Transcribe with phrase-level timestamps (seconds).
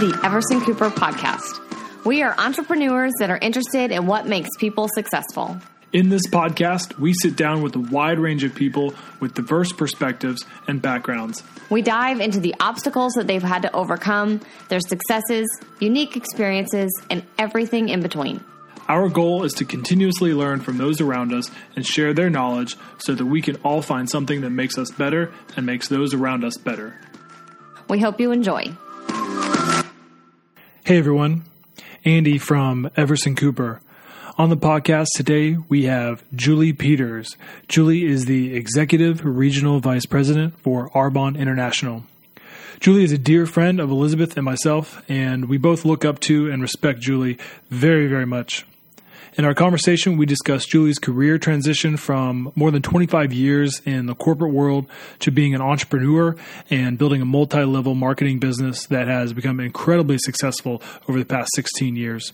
[0.00, 1.60] the Everson Cooper Podcast.
[2.06, 5.58] We are entrepreneurs that are interested in what makes people successful.
[5.92, 10.46] In this podcast, we sit down with a wide range of people with diverse perspectives
[10.66, 11.42] and backgrounds.
[11.68, 14.40] We dive into the obstacles that they've had to overcome,
[14.70, 15.46] their successes,
[15.80, 18.42] unique experiences, and everything in between.
[18.88, 23.14] Our goal is to continuously learn from those around us and share their knowledge so
[23.14, 26.56] that we can all find something that makes us better and makes those around us
[26.56, 26.98] better.
[27.90, 28.74] We hope you enjoy.
[30.82, 31.44] Hey everyone,
[32.06, 33.82] Andy from Everson Cooper.
[34.38, 37.36] On the podcast today, we have Julie Peters.
[37.68, 42.04] Julie is the Executive Regional Vice President for Arbonne International.
[42.80, 46.50] Julie is a dear friend of Elizabeth and myself, and we both look up to
[46.50, 47.36] and respect Julie
[47.68, 48.66] very, very much.
[49.38, 54.14] In our conversation, we discussed Julie's career transition from more than 25 years in the
[54.14, 54.86] corporate world
[55.20, 56.34] to being an entrepreneur
[56.68, 61.50] and building a multi level marketing business that has become incredibly successful over the past
[61.54, 62.32] 16 years.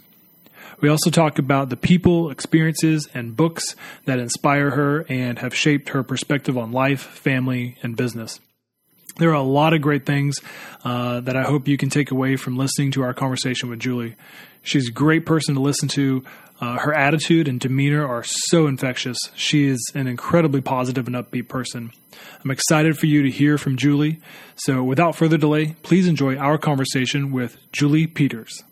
[0.81, 5.91] We also talk about the people, experiences, and books that inspire her and have shaped
[5.91, 8.41] her perspective on life, family, and business.
[9.19, 10.37] There are a lot of great things
[10.85, 14.15] uh, that I hope you can take away from listening to our conversation with Julie.
[14.63, 16.25] She's a great person to listen to.
[16.61, 19.19] Uh, her attitude and demeanor are so infectious.
[19.35, 21.93] She is an incredibly positive and upbeat person.
[22.43, 24.21] I'm excited for you to hear from Julie.
[24.55, 28.65] So, without further delay, please enjoy our conversation with Julie Peters.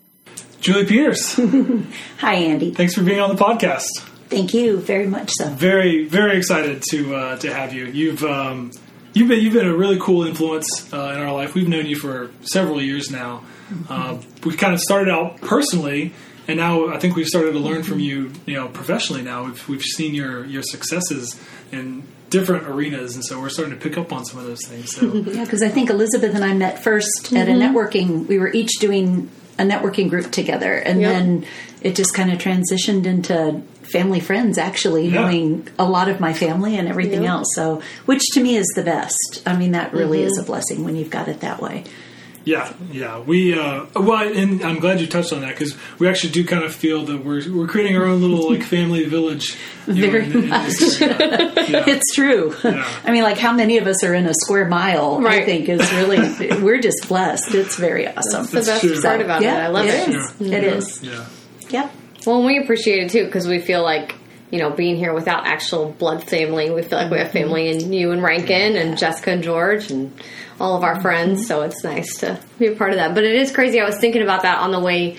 [0.61, 1.35] Julie Peters.
[2.17, 2.71] Hi, Andy.
[2.73, 3.85] Thanks for being on the podcast.
[4.29, 5.29] Thank you very much.
[5.33, 7.85] So very, very excited to uh, to have you.
[7.85, 8.71] You've um,
[9.13, 11.53] you've been you've been a really cool influence uh, in our life.
[11.53, 13.43] We've known you for several years now.
[13.69, 13.85] Mm-hmm.
[13.89, 16.13] Uh, we kind of started out personally
[16.47, 19.23] and now I think we've started to learn from you, you know, professionally.
[19.23, 21.39] Now we've we've seen your your successes
[21.71, 24.95] in different arenas, and so we're starting to pick up on some of those things.
[24.95, 25.05] So.
[25.13, 27.37] yeah, because I think Elizabeth and I met 1st mm-hmm.
[27.37, 27.75] at a mm-hmm.
[27.75, 28.27] networking.
[28.27, 31.13] We were each doing a networking group together, and yep.
[31.13, 31.45] then
[31.81, 33.61] it just kind of transitioned into
[33.91, 34.57] family friends.
[34.57, 35.21] Actually, yeah.
[35.21, 37.31] knowing a lot of my family and everything yep.
[37.31, 37.47] else.
[37.55, 39.41] So, which to me is the best.
[39.45, 40.27] I mean, that really mm-hmm.
[40.27, 41.85] is a blessing when you've got it that way.
[42.45, 43.19] Yeah, yeah.
[43.19, 46.63] We uh, well, and I'm glad you touched on that because we actually do kind
[46.63, 49.57] of feel that we're we're creating our own little like family village.
[49.87, 50.81] Very know, in, much.
[51.01, 51.83] In yeah.
[51.87, 52.55] It's true.
[52.63, 52.87] Yeah.
[53.03, 55.21] I mean, like how many of us are in a square mile?
[55.21, 55.41] Right.
[55.41, 57.55] I think is really we're just blessed.
[57.55, 58.45] It's very awesome.
[58.45, 59.01] That's the best true.
[59.01, 59.65] part about yeah, it.
[59.65, 60.09] I love it.
[60.09, 60.41] It is.
[60.41, 61.03] It is.
[61.03, 61.25] Yeah.
[61.69, 61.91] Yep.
[62.27, 64.15] Well, we appreciate it too because we feel like
[64.51, 66.69] you know, being here without actual blood family.
[66.69, 70.13] We feel like we have family in you and Rankin and Jessica and George and
[70.59, 71.47] all of our friends.
[71.47, 73.15] So it's nice to be a part of that.
[73.15, 73.79] But it is crazy.
[73.79, 75.17] I was thinking about that on the way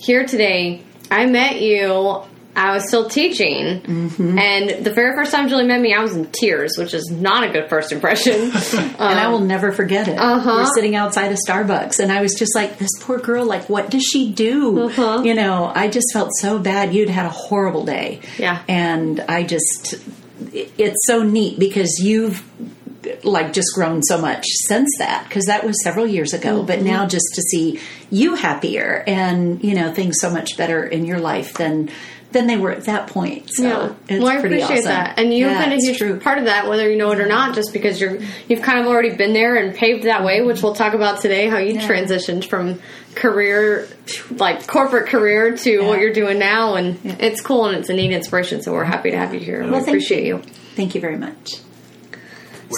[0.00, 0.82] here today.
[1.10, 2.22] I met you.
[2.56, 4.38] I was still teaching, mm-hmm.
[4.38, 7.42] and the very first time Julie met me, I was in tears, which is not
[7.44, 8.50] a good first impression.
[8.50, 8.52] um,
[8.98, 10.18] and I will never forget it.
[10.18, 10.58] Uh-huh.
[10.58, 13.44] We're sitting outside of Starbucks, and I was just like, "This poor girl.
[13.44, 15.22] Like, what does she do?" Uh-huh.
[15.24, 16.94] You know, I just felt so bad.
[16.94, 19.96] You'd had a horrible day, yeah, and I just
[20.52, 22.44] it's so neat because you've
[23.22, 26.66] like just grown so much since that because that was several years ago mm-hmm.
[26.66, 27.78] but now just to see
[28.10, 31.90] you happier and you know things so much better in your life than
[32.34, 33.48] than they were at that point.
[33.50, 33.62] So
[34.08, 34.18] yeah.
[34.18, 34.84] well, I appreciate awesome.
[34.84, 36.20] that, and you've yeah, been a huge true.
[36.20, 38.18] part of that, whether you know it or not, just because you're
[38.48, 41.48] you've kind of already been there and paved that way, which we'll talk about today.
[41.48, 41.88] How you yeah.
[41.88, 42.80] transitioned from
[43.14, 43.88] career,
[44.32, 45.88] like corporate career, to yeah.
[45.88, 48.60] what you're doing now, and it's cool and it's a neat inspiration.
[48.60, 49.62] So we're happy to have you here.
[49.62, 50.36] Well, we appreciate you.
[50.36, 50.42] you.
[50.42, 51.60] Thank you very much.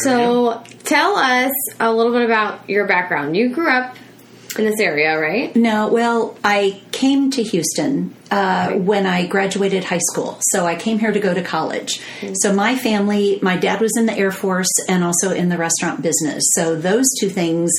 [0.03, 3.35] So, tell us a little bit about your background.
[3.35, 3.97] You grew up
[4.59, 5.55] in this area, right?
[5.55, 10.39] No, well, I came to Houston uh, when I graduated high school.
[10.51, 12.01] So I came here to go to college.
[12.21, 12.35] Mm-hmm.
[12.35, 16.03] So my family, my dad was in the Air Force and also in the restaurant
[16.03, 16.43] business.
[16.53, 17.71] So those two things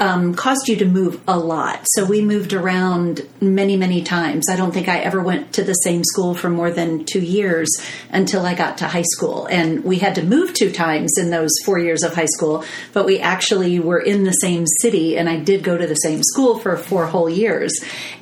[0.00, 1.80] um, caused you to move a lot.
[1.94, 4.48] So we moved around many, many times.
[4.48, 7.68] I don't think I ever went to the same school for more than two years
[8.10, 9.46] until I got to high school.
[9.46, 13.06] And we had to move two times in those four years of high school, but
[13.06, 16.58] we actually were in the same city and I did go to the same school
[16.58, 17.72] for four whole years.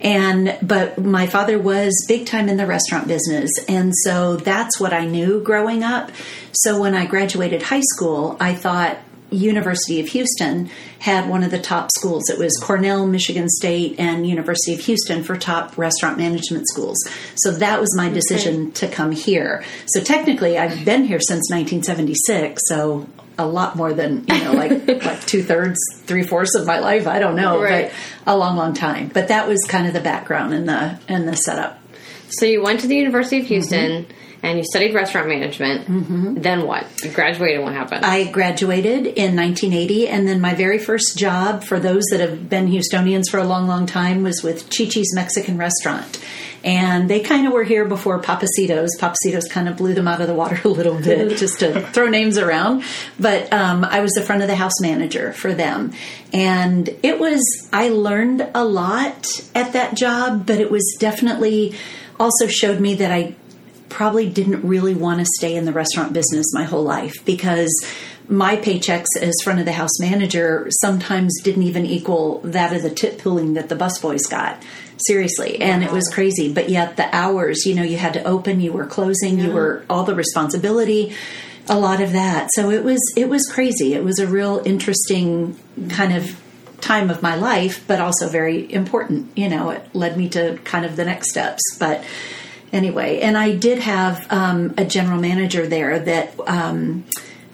[0.01, 3.51] And, but my father was big time in the restaurant business.
[3.69, 6.11] And so that's what I knew growing up.
[6.53, 8.99] So when I graduated high school, I thought,
[9.31, 12.29] University of Houston had one of the top schools.
[12.29, 16.99] It was Cornell, Michigan State, and University of Houston for top restaurant management schools.
[17.37, 18.87] So that was my decision okay.
[18.87, 19.65] to come here.
[19.87, 22.61] So technically, I've been here since 1976.
[22.67, 23.07] So
[23.39, 27.07] a lot more than you know, like like two thirds, three fourths of my life.
[27.07, 27.91] I don't know, right.
[28.25, 29.09] but a long, long time.
[29.09, 31.79] But that was kind of the background and the and the setup.
[32.29, 34.05] So you went to the University of Houston.
[34.05, 35.87] Mm-hmm and you studied restaurant management.
[35.87, 36.35] Mm-hmm.
[36.37, 36.87] Then what?
[37.05, 37.63] You graduated.
[37.63, 38.05] What happened?
[38.05, 42.69] I graduated in 1980, and then my very first job, for those that have been
[42.69, 46.23] Houstonians for a long, long time, was with Chi Chi's Mexican restaurant.
[46.63, 48.91] And they kind of were here before Pappasito's.
[48.99, 52.09] Pappasito's kind of blew them out of the water a little bit, just to throw
[52.09, 52.85] names around.
[53.19, 55.93] But um, I was the front of the house manager for them.
[56.33, 61.75] And it was, I learned a lot at that job, but it was definitely
[62.19, 63.35] also showed me that I
[63.91, 67.71] probably didn't really want to stay in the restaurant business my whole life because
[68.29, 72.91] my paychecks as front of the house manager sometimes didn't even equal that of the
[72.91, 74.63] tip pooling that the busboys got.
[75.07, 76.53] Seriously, and it was crazy.
[76.53, 79.83] But yet the hours, you know, you had to open, you were closing, you were
[79.89, 81.15] all the responsibility,
[81.71, 82.51] a lot of that.
[82.53, 83.95] So it was it was crazy.
[83.95, 85.59] It was a real interesting
[85.89, 86.39] kind of
[86.83, 89.31] time of my life, but also very important.
[89.37, 91.63] You know, it led me to kind of the next steps.
[91.79, 92.05] But
[92.73, 97.05] anyway, and I did have um, a general manager there that um,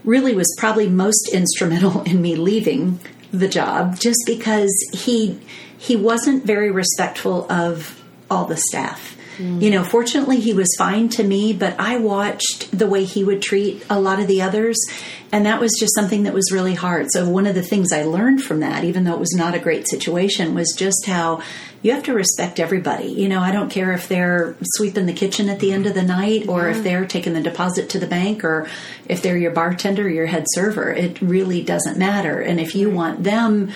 [0.04, 3.00] really was probably most instrumental in me leaving
[3.32, 5.40] the job, just because he
[5.78, 9.16] he wasn't very respectful of all the staff.
[9.60, 13.42] You know, fortunately, he was fine to me, but I watched the way he would
[13.42, 14.78] treat a lot of the others,
[15.30, 17.08] and that was just something that was really hard.
[17.10, 19.58] So, one of the things I learned from that, even though it was not a
[19.58, 21.42] great situation, was just how
[21.82, 23.08] you have to respect everybody.
[23.08, 26.02] You know, I don't care if they're sweeping the kitchen at the end of the
[26.02, 28.68] night, or if they're taking the deposit to the bank, or
[29.08, 30.90] if they're your bartender or your head server.
[30.90, 32.40] It really doesn't matter.
[32.40, 33.72] And if you want them,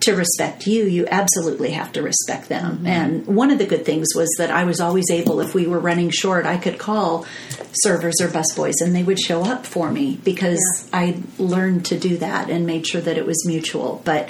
[0.00, 2.78] to respect you, you absolutely have to respect them.
[2.78, 2.86] Mm-hmm.
[2.86, 5.78] And one of the good things was that I was always able, if we were
[5.78, 7.26] running short, I could call
[7.72, 12.16] servers or busboys and they would show up for me because I learned to do
[12.18, 14.00] that and made sure that it was mutual.
[14.04, 14.28] But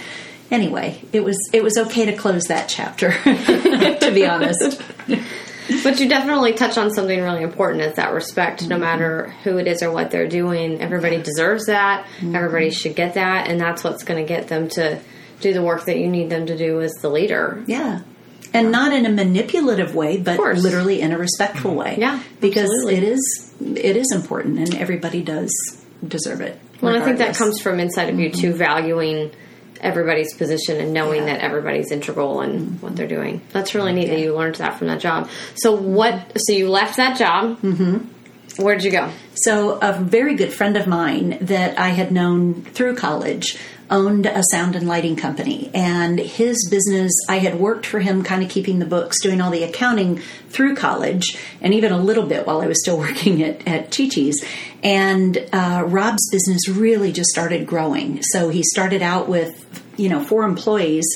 [0.50, 4.80] anyway, it was it was okay to close that chapter, to be honest.
[5.82, 9.66] But you definitely touch on something really important is that respect, no matter who it
[9.66, 10.80] is or what they're doing.
[10.80, 12.06] Everybody deserves that.
[12.18, 12.34] Mm-hmm.
[12.34, 13.48] Everybody should get that.
[13.48, 14.98] And that's what's going to get them to
[15.40, 17.62] do the work that you need them to do as the leader.
[17.66, 18.00] Yeah.
[18.54, 21.80] And not in a manipulative way, but literally in a respectful mm-hmm.
[21.80, 21.96] way.
[21.98, 22.96] Yeah, because absolutely.
[22.96, 25.52] it is it is important, and everybody does
[26.06, 26.58] deserve it.
[26.80, 28.58] Well, I think that comes from inside of you too, mm-hmm.
[28.58, 29.32] valuing
[29.80, 33.40] everybody's position and knowing that everybody's integral in what they're doing.
[33.52, 35.28] That's really neat that you learned that from that job.
[35.54, 36.32] So what?
[36.36, 37.60] So you left that job.
[37.60, 38.62] Mm-hmm.
[38.62, 39.12] Where'd you go?
[39.34, 43.56] So, a very good friend of mine that I had known through college
[43.90, 45.70] owned a sound and lighting company.
[45.74, 49.50] And his business, I had worked for him, kind of keeping the books, doing all
[49.50, 50.18] the accounting
[50.48, 54.08] through college, and even a little bit while I was still working at, at Chi
[54.08, 54.44] Chi's.
[54.82, 58.22] And uh, Rob's business really just started growing.
[58.22, 59.64] So, he started out with
[59.98, 61.06] you know four employees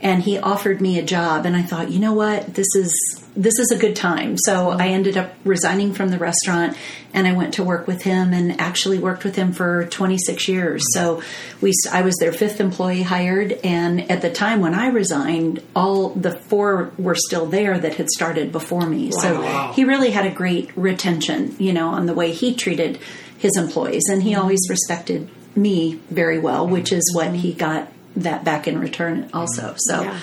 [0.00, 2.54] and he offered me a job and i thought you know what?
[2.54, 4.36] This is this is a good time.
[4.38, 4.80] So mm-hmm.
[4.80, 6.76] i ended up resigning from the restaurant
[7.14, 10.82] and i went to work with him and actually worked with him for 26 years.
[10.92, 11.22] So
[11.60, 16.10] we i was their fifth employee hired and at the time when i resigned all
[16.10, 19.10] the four were still there that had started before me.
[19.12, 19.42] So
[19.74, 22.98] he really had a great retention you know on the way he treated
[23.38, 24.42] his employees and he mm-hmm.
[24.42, 29.74] always respected me very well which is what he got that back in return also
[29.78, 30.18] so Yeah.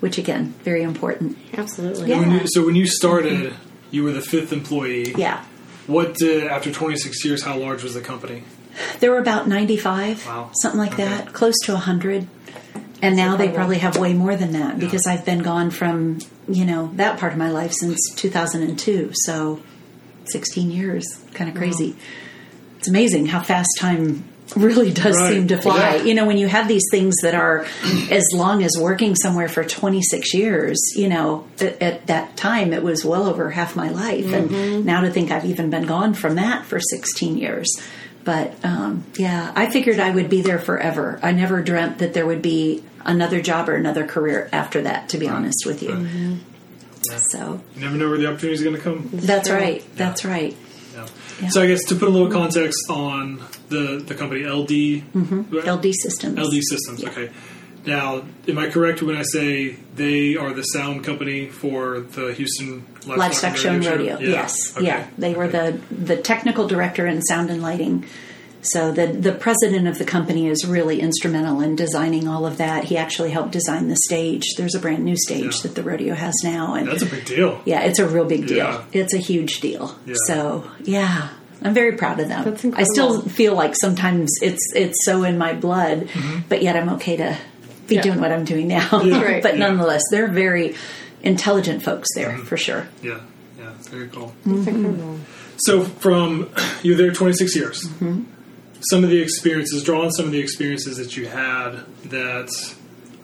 [0.00, 2.10] which again very important Absolutely.
[2.10, 2.20] Yeah.
[2.20, 3.54] When you, so when you started,
[3.90, 5.12] you were the fifth employee.
[5.16, 5.44] yeah
[5.86, 7.42] What uh, after 26 years?
[7.42, 8.42] How large was the company?
[9.00, 10.50] there were about 95 Wow.
[10.54, 11.04] something like Okay.
[11.04, 12.26] that close to 100
[13.02, 16.64] and now they probably have way more than that because i've been gone from you
[16.64, 19.60] know that part of my life since 2002 so
[20.26, 21.94] 16 years kind of crazy
[22.78, 24.24] it's amazing how fast time
[24.56, 25.32] really does Right.
[25.32, 26.02] seem to fly Yeah.
[26.04, 27.66] you know when you have these things that are
[28.10, 32.82] as long as working somewhere for 26 years you know at, at that time it
[32.82, 34.54] was well over half my life Mm-hmm.
[34.54, 37.68] and now to think i've even been gone from that for 16 years
[38.22, 42.26] but um, yeah i figured i would be there forever i never dreamt that there
[42.26, 46.36] would be another job or another career after that to be honest with you Right.
[47.10, 47.18] Yeah.
[47.30, 49.08] so You never know where the opportunity is going to come.
[49.12, 49.56] that's true.
[49.56, 50.54] right that's right
[50.94, 51.06] Yeah.
[51.42, 51.48] Yeah.
[51.48, 54.68] So I guess to put a little context on the the company LD
[55.14, 55.68] mm-hmm.
[55.68, 57.04] ld systems LD Systems.
[57.04, 57.30] Okay.
[57.86, 62.86] Now, am I correct when I say they are the sound company for the Houston
[63.06, 64.18] Livestock, livestock show and rodeo.
[64.18, 64.28] Yeah.
[64.28, 64.86] Yes, Okay.
[64.86, 65.72] yeah, they were Okay.
[65.72, 68.06] the the technical director in sound and lighting.
[68.62, 72.84] So the the president of the company is really instrumental in designing all of that.
[72.84, 74.54] He actually helped design the stage.
[74.56, 75.62] There's a brand new stage Yeah.
[75.64, 77.60] that the rodeo has now, and That's a big deal.
[77.66, 78.56] yeah, it's a real big deal.
[78.56, 78.84] Yeah.
[78.94, 79.94] It's a huge deal.
[80.06, 80.14] Yeah.
[80.28, 81.28] So yeah,
[81.62, 82.44] I'm very proud of them.
[82.44, 82.90] That's incredible.
[82.90, 86.08] I still feel like sometimes it's it's so in my blood,
[86.48, 87.38] but yet I'm okay to
[87.86, 88.02] be Yeah.
[88.02, 89.00] doing what I'm doing now.
[89.02, 89.20] Yeah.
[89.22, 89.42] Right.
[89.46, 90.74] but nonetheless, they're very
[91.22, 92.86] intelligent folks there for sure.
[93.02, 93.20] Yeah.
[93.58, 93.70] Yeah.
[93.90, 94.34] Very cool.
[94.46, 95.22] Mm-hmm.
[95.58, 96.50] So from
[96.82, 97.84] you were there 26 years.
[97.84, 98.24] Mm-hmm.
[98.90, 101.80] Some of the experiences, draw on some of the experiences that you had
[102.10, 102.50] that,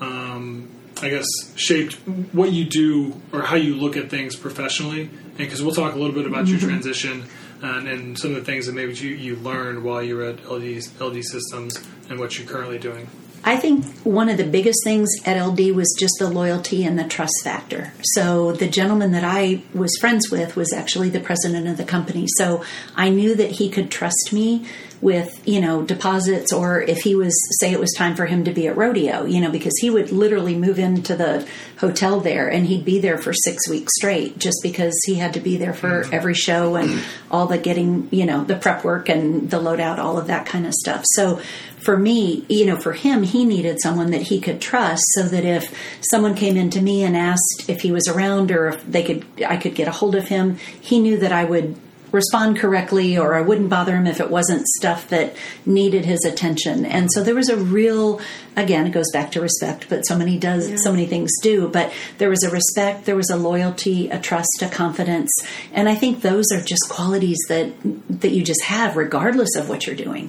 [0.01, 0.71] um,
[1.03, 1.95] I guess, shaped
[2.33, 5.03] what you do or how you look at things professionally.
[5.03, 6.53] And because we'll talk a little bit about Mm-hmm.
[6.53, 7.25] your transition
[7.63, 10.45] and, and some of the things that maybe you, you learned while you were at
[10.51, 13.09] LD, LD Systems and what you're currently doing.
[13.43, 17.05] I think one of the biggest things at LD was just the loyalty and the
[17.05, 17.93] trust factor.
[18.03, 22.27] So the gentleman that I was friends with was actually the president of the company.
[22.37, 22.63] So
[22.97, 24.67] I knew that he could trust me
[25.01, 28.53] with, you know, deposits or if he was say it was time for him to
[28.53, 31.47] be at rodeo, you know, because he would literally move into the
[31.79, 35.41] hotel there and he'd be there for 6 weeks straight just because he had to
[35.41, 36.15] be there for mm-hmm.
[36.15, 37.33] every show and mm-hmm.
[37.33, 40.67] all the getting, you know, the prep work and the loadout, all of that kind
[40.67, 41.03] of stuff.
[41.15, 41.41] So
[41.83, 45.47] for me, you know, for him, he needed someone that he could trust so that
[45.47, 45.75] if
[46.11, 49.25] someone came in to me and asked if he was around or if they could,
[49.47, 51.75] I could get a hold of him, he knew that I would
[52.13, 56.85] respond correctly or I wouldn't bother him if it wasn't stuff that needed his attention.
[56.85, 58.21] And so there was a real
[58.57, 61.93] again it goes back to respect, but so many does so many things do, but
[62.19, 65.31] there was a respect, there was a loyalty, a trust, a confidence.
[65.73, 67.73] And I think those are just qualities that
[68.09, 70.29] that you just have regardless of what you're doing.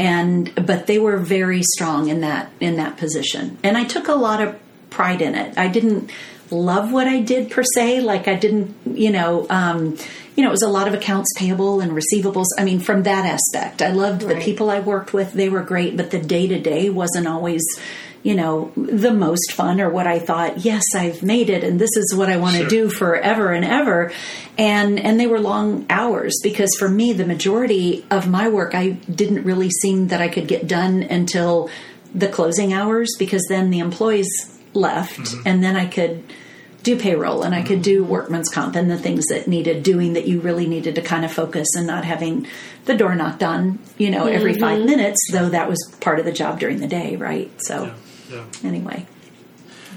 [0.00, 3.58] And but they were very strong in that in that position.
[3.62, 4.58] And I took a lot of
[4.90, 5.56] pride in it.
[5.56, 6.10] I didn't
[6.50, 8.00] love what I did per se.
[8.02, 9.96] Like I didn't, you know, um,
[10.36, 12.46] you know, it was a lot of accounts payable and receivables.
[12.58, 15.32] I mean, from that aspect, I loved the people I worked with.
[15.32, 17.62] They were great, but the day to day wasn't always,
[18.22, 20.64] you know, the most fun or what I thought.
[20.64, 22.68] Yes, I've made it, and this is what I want to Sure.
[22.68, 24.10] do forever and ever.
[24.56, 28.90] And and they were long hours because for me, the majority of my work, I
[28.90, 31.68] didn't really seem that I could get done until
[32.14, 34.28] the closing hours because then the employees
[34.72, 35.46] left, mm-hmm.
[35.46, 36.24] and then I could
[36.82, 40.26] do payroll and I could do workman's comp and the things that needed doing that
[40.26, 42.46] you really needed to kind of focus and not having
[42.84, 44.86] the door knocked on, you know, every five mm-hmm.
[44.86, 47.50] minutes, though that was part of the job during the day, right?
[47.62, 47.94] So,
[48.30, 48.44] Yeah.
[48.64, 49.06] anyway.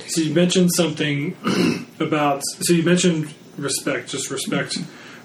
[0.07, 1.35] So you mentioned something
[1.99, 2.43] about.
[2.61, 4.77] So you mentioned respect, just respect,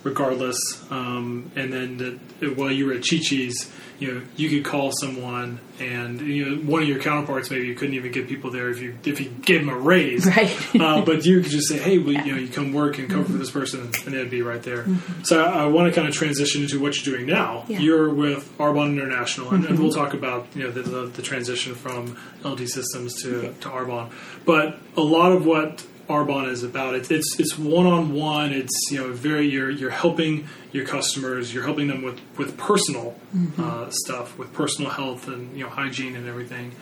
[0.02, 0.56] regardless.
[0.90, 4.92] Um, and then that while you were at Chi Chi's, you know, you could call
[4.92, 8.70] someone, and you know, one of your counterparts maybe you couldn't even get people there
[8.70, 10.80] if you if you gave them a raise, Right.
[10.80, 13.24] uh, but you could just say, "Hey, we, you know, you come work and cover
[13.24, 14.86] for this person," and it'd be right there.
[15.24, 17.66] So I, I want to kind of transition into what you're doing now.
[17.68, 17.80] Yeah.
[17.80, 21.74] You're with Arbonne International, and, and we'll talk about you know the, the, the transition
[21.74, 24.10] from LD Systems to, to Arbonne.
[24.46, 28.52] But a lot of what Arbonne is about it's it's it's one on one.
[28.52, 31.54] It's you know very you're you're helping your customers.
[31.54, 33.14] You're helping them with with personal
[33.58, 36.72] uh, stuff, with personal health and you know hygiene and everything.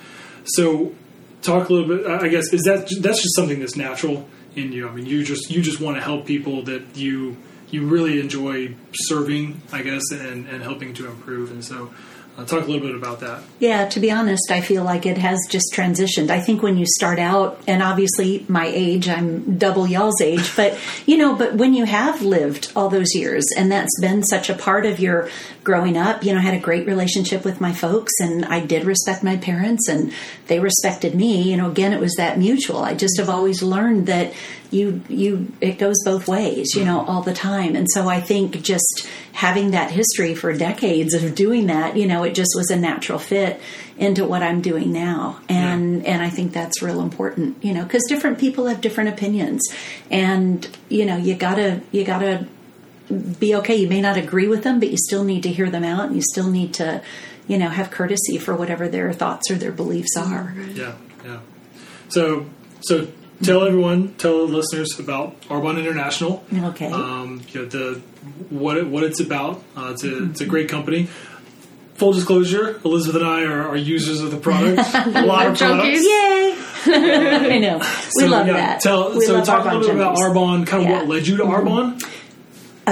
[0.45, 0.95] So
[1.43, 2.07] talk a little bit.
[2.07, 4.89] I I guess is that that's just something that's natural in you.
[4.89, 7.37] I mean, you just you just want to help people that you
[7.71, 11.51] you really enjoy serving, I guess, and and helping to improve.
[11.51, 11.93] And so,
[12.45, 13.43] talk a little bit about that.
[13.59, 16.31] Yeah, to be honest, I feel like it has just transitioned.
[16.31, 20.79] I think when you start out, and obviously my age, I'm double y'all's age, but
[21.07, 24.55] you know, but when you have lived all those years and that's been such a
[24.55, 25.29] part of your
[25.65, 28.85] growing up, you know, I had a great relationship with my folks and I did
[28.85, 30.13] respect my parents and
[30.47, 31.43] they respected me.
[31.43, 32.79] You know, again, it was that mutual.
[32.79, 34.33] I just have always learned that
[34.71, 37.75] you, you, it goes both ways, you know, all the time.
[37.75, 42.25] And so I think just having that history for decades of doing that, you know,
[42.29, 43.61] it just was a natural fit
[43.97, 45.41] into what I'm doing now.
[45.49, 49.63] And and I think that's real important, you know, cuz different people have different opinions.
[50.11, 52.47] And you know, you got to you got to
[53.41, 53.77] be okay.
[53.77, 56.17] You may not agree with them, but you still need to hear them out and
[56.17, 57.03] you still need to,
[57.47, 60.55] you know, have courtesy for whatever their thoughts or their beliefs are.
[60.75, 60.95] Yeah,
[61.25, 61.41] yeah.
[62.09, 62.47] So
[62.81, 63.09] so
[63.43, 66.45] tell everyone, tell the listeners about Arbonne International.
[66.53, 66.91] Okay.
[66.91, 68.03] Um, you know, the
[68.51, 69.63] what it, what it's about.
[69.77, 71.09] Uh, it's a it's a great company.
[71.99, 74.79] Full disclosure, Elizabeth and I are, are users of the product.
[75.17, 76.05] A lot of Junkies.
[76.05, 76.05] products.
[76.07, 76.57] Yay!
[77.55, 77.79] I know.
[77.79, 77.85] We
[78.23, 78.81] So, love yeah, that.
[78.81, 80.99] Tell, we so talk a little bit about Arbonne, kind of Yeah.
[81.01, 81.69] what led you to mm-hmm.
[81.69, 82.03] Arbonne,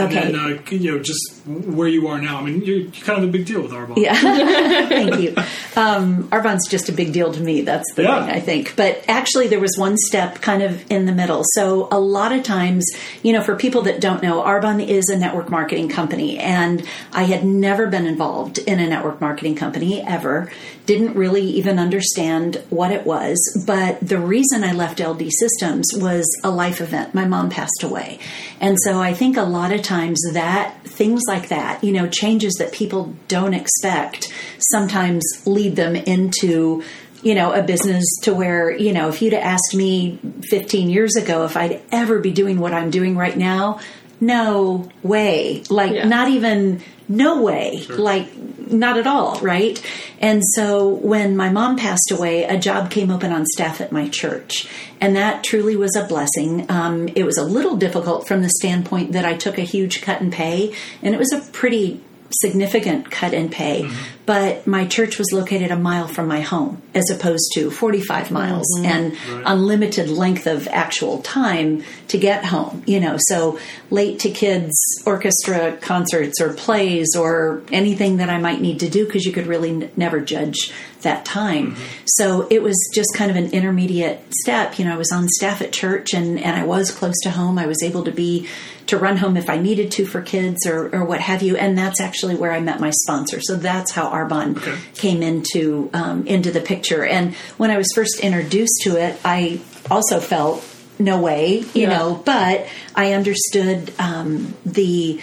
[0.05, 0.23] Okay.
[0.27, 2.39] and then uh, you know just where you are now.
[2.39, 3.97] I mean, you're, kind of a big deal with Arbonne.
[3.99, 4.15] Yeah,
[4.89, 5.35] thank you.
[5.81, 7.61] Um, Arbonne's just a big deal to me.
[7.63, 8.27] That's the Yeah.
[8.27, 8.75] thing, I think.
[8.77, 11.43] But actually, there was one step kind of in the middle.
[11.53, 12.85] So, a lot of times,
[13.23, 16.39] you know, for people that don't know, Arbonne is a network marketing company.
[16.39, 20.51] And I had never been involved in a network marketing company ever.
[20.87, 23.37] Didn't really even understand what it was.
[23.67, 27.15] But the reason I left LD Systems was a life event.
[27.15, 28.19] My mom passed away.
[28.61, 32.55] And so I think a lot of times that things like that, you know, changes
[32.55, 34.33] that people don't expect
[34.71, 36.83] sometimes lead them into
[37.23, 40.19] you know a business to where you know if you'd asked me
[40.51, 43.81] 15 years ago if i'd ever be doing what i'm doing right now
[44.21, 45.63] no way.
[45.69, 46.07] Like, Yeah.
[46.09, 47.87] not even, no way.
[47.89, 48.29] Like,
[48.71, 49.81] not at all, right?
[50.21, 54.09] And so when my mom passed away, a job came open on staff at my
[54.09, 54.67] church.
[55.01, 56.67] And that truly was a blessing.
[56.69, 60.21] Um, it was a little difficult from the standpoint that I took a huge cut
[60.21, 63.83] in pay, and it was a pretty significant cut in pay.
[63.83, 64.13] Mm-hmm.
[64.27, 68.67] But my church was located a mile from my home as opposed to 45 miles
[68.77, 68.87] mm-hmm.
[68.87, 73.17] and unlimited length of actual time to get home, you know.
[73.29, 73.59] So
[73.91, 74.75] late to kids
[75.07, 79.47] orchestra concerts or plays or anything that I might need to do because you could
[79.47, 80.73] really n- never judge
[81.07, 81.77] that time.
[82.05, 84.79] So it was just kind of an intermediate step.
[84.79, 87.59] You know, I was on staff at church and, and I was close to home.
[87.59, 88.47] I was able to be
[88.87, 91.57] to run home if I needed to for kids or, or what have you.
[91.57, 93.41] And that's actually where I met my sponsor.
[93.41, 94.55] So that's how Arbonne
[94.95, 97.05] came into um, into the picture.
[97.05, 99.61] And when I was first introduced to it, I
[99.91, 100.65] also felt
[100.99, 101.89] no way, you Yeah.
[101.99, 105.21] know, but I understood um, the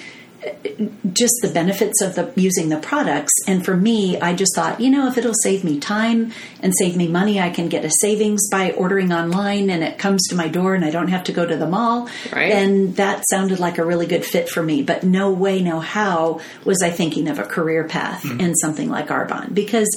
[1.13, 4.89] just the benefits of the using the products and for me i just thought you
[4.89, 6.31] know if it'll save me time
[6.61, 10.21] and save me money i can get a savings by ordering online and it comes
[10.27, 12.51] to my door and i don't have to go to the mall Right.
[12.51, 16.41] then that sounded like a really good fit for me but no way no how
[16.65, 18.39] was i thinking of a career path mm-hmm.
[18.39, 19.87] in something like arbonne because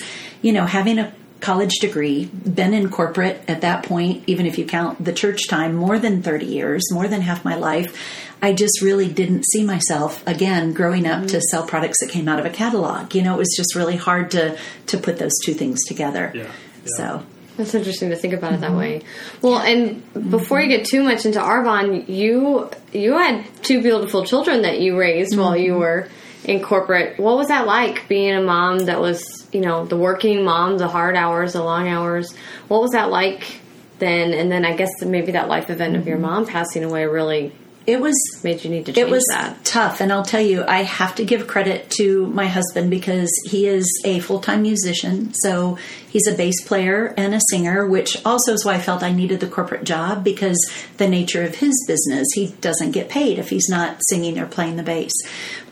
[0.42, 4.64] you know having a college degree, been in corporate at that point, even if you
[4.64, 7.94] count the church time, more than 30 years, more than half my life.
[8.42, 12.38] I just really didn't see myself again growing up to sell products that came out
[12.38, 13.14] of a catalog.
[13.14, 16.32] You know, it was just really hard to to put those two things together.
[16.34, 16.48] Yeah, yeah.
[16.96, 17.22] So
[17.56, 18.78] That's interesting to think about it that Mm-hmm.
[18.78, 19.02] way.
[19.42, 24.62] Well, and before you get too much into Arbonne, you you had two beautiful children
[24.62, 25.64] that you raised while Mm-hmm.
[25.64, 26.08] you were
[26.44, 27.18] in corporate.
[27.18, 30.86] What was that like being a mom that was, you know, the working mom, the
[30.88, 32.32] hard hours, the long hours?
[32.68, 33.60] What was that like
[33.98, 34.32] then?
[34.34, 37.52] And then I guess maybe that life event of your mom passing away really
[37.86, 39.64] it was made you need to change it was that.
[39.64, 43.66] tough and i'll tell you i have to give credit to my husband because he
[43.66, 45.78] is a full-time musician so
[46.08, 49.40] he's a bass player and a singer which also is why i felt i needed
[49.40, 50.58] the corporate job because
[50.96, 54.76] the nature of his business he doesn't get paid if he's not singing or playing
[54.76, 55.12] the bass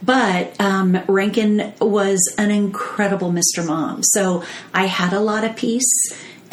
[0.02, 5.90] but um, rankin was an incredible mr mom so i had a lot of peace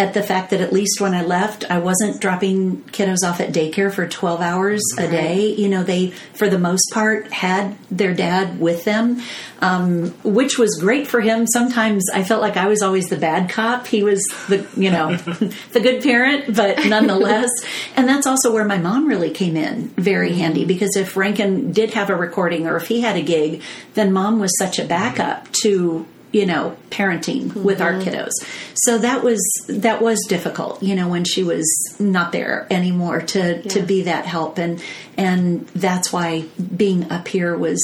[0.01, 3.53] at the fact that at least when I left, I wasn't dropping kiddos off at
[3.53, 5.53] daycare for 12 hours a day.
[5.53, 9.21] You know, they, for the most part, had their dad with them,
[9.59, 11.45] um, which was great for him.
[11.45, 13.85] Sometimes I felt like I was always the bad cop.
[13.85, 15.15] He was the, you know,
[15.73, 17.51] the good parent, but nonetheless.
[17.95, 21.93] and that's also where my mom really came in very handy because if Rankin did
[21.93, 23.61] have a recording or if he had a gig,
[23.93, 28.09] then mom was such a backup to you know parenting with our mm-hmm.
[28.09, 28.31] kiddos.
[28.73, 31.67] So that was that was difficult you know when she was
[31.99, 34.57] not there anymore to to be that help.
[34.57, 34.83] And
[35.17, 37.81] and that's why being up here was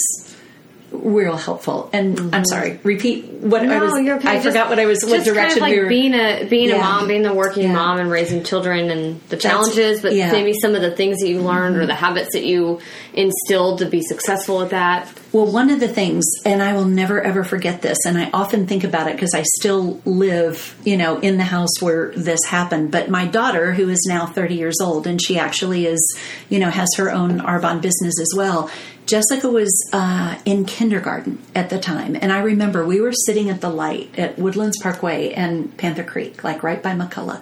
[0.91, 2.43] real helpful and i'm mm-hmm.
[2.45, 4.29] sorry repeat what i was you're okay.
[4.29, 6.37] i Just- forgot what i was what direction kind of like we were being a
[6.49, 7.73] being a mom, being the working Yeah.
[7.73, 10.31] mom, and raising children, and the challenges, but yeah.
[10.31, 11.87] maybe some of the things that you learned or mm-hmm.
[11.87, 12.79] the habits that you
[13.13, 15.11] instilled to be successful at that.
[15.31, 18.67] Well, one of the things, and I will never ever forget this, and I often
[18.67, 22.91] think about it because I still live, you know, in the house where this happened.
[22.91, 26.17] But my daughter, who is now 30 years old, and she actually is,
[26.49, 28.69] you know, has her own Arbonne business as well.
[29.07, 33.61] Jessica was uh, in kindergarten at the time, and I remember we were sitting at
[33.61, 37.41] the light at Woodlands Parkway and Panther Creek, like right by McCullough.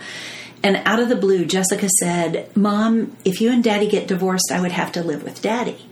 [0.64, 4.62] And out of the blue, Jessica said, Mom, if you and Daddy get divorced, I
[4.62, 5.90] would have to live with Daddy.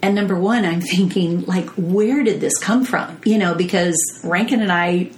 [0.00, 3.20] And number one, I'm thinking, like, where did this come from?
[3.24, 5.10] You know, because Rankin and I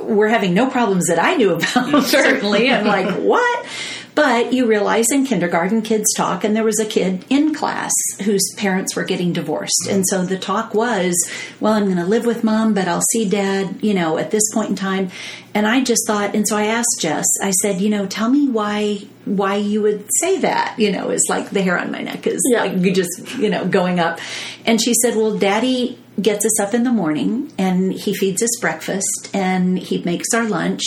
[0.00, 2.70] were having no problems that I knew about, certainly.
[2.70, 3.66] I'm like, what?
[4.14, 7.90] But you realize in kindergarten, kids talk, and there was a kid in class
[8.22, 9.88] whose parents were getting divorced.
[9.90, 11.16] And so the talk was,
[11.58, 14.42] well, I'm going to live with mom, but I'll see dad, you know, at this
[14.54, 15.10] point in time.
[15.52, 18.48] And I just thought, and so I asked Jess, I said, you know, tell me
[18.48, 22.26] why why you would say that, you know, is like the hair on my neck
[22.26, 22.64] is Yeah.
[22.64, 24.18] like you just, you know, going up.
[24.66, 28.50] And she said, well, daddy gets us up in the morning and he feeds us
[28.60, 30.82] breakfast and he makes our lunch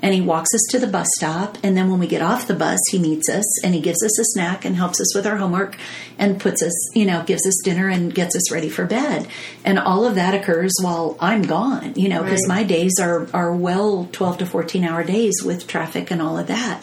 [0.00, 2.54] and he walks us to the bus stop and then when we get off the
[2.54, 5.36] bus he meets us and he gives us a snack and helps us with our
[5.36, 5.76] homework
[6.18, 9.26] and puts us you know gives us dinner and gets us ready for bed
[9.64, 12.58] and all of that occurs while i'm gone you know because Right.
[12.58, 16.46] my days are are well 12 to 14 hour days with traffic and all of
[16.46, 16.82] that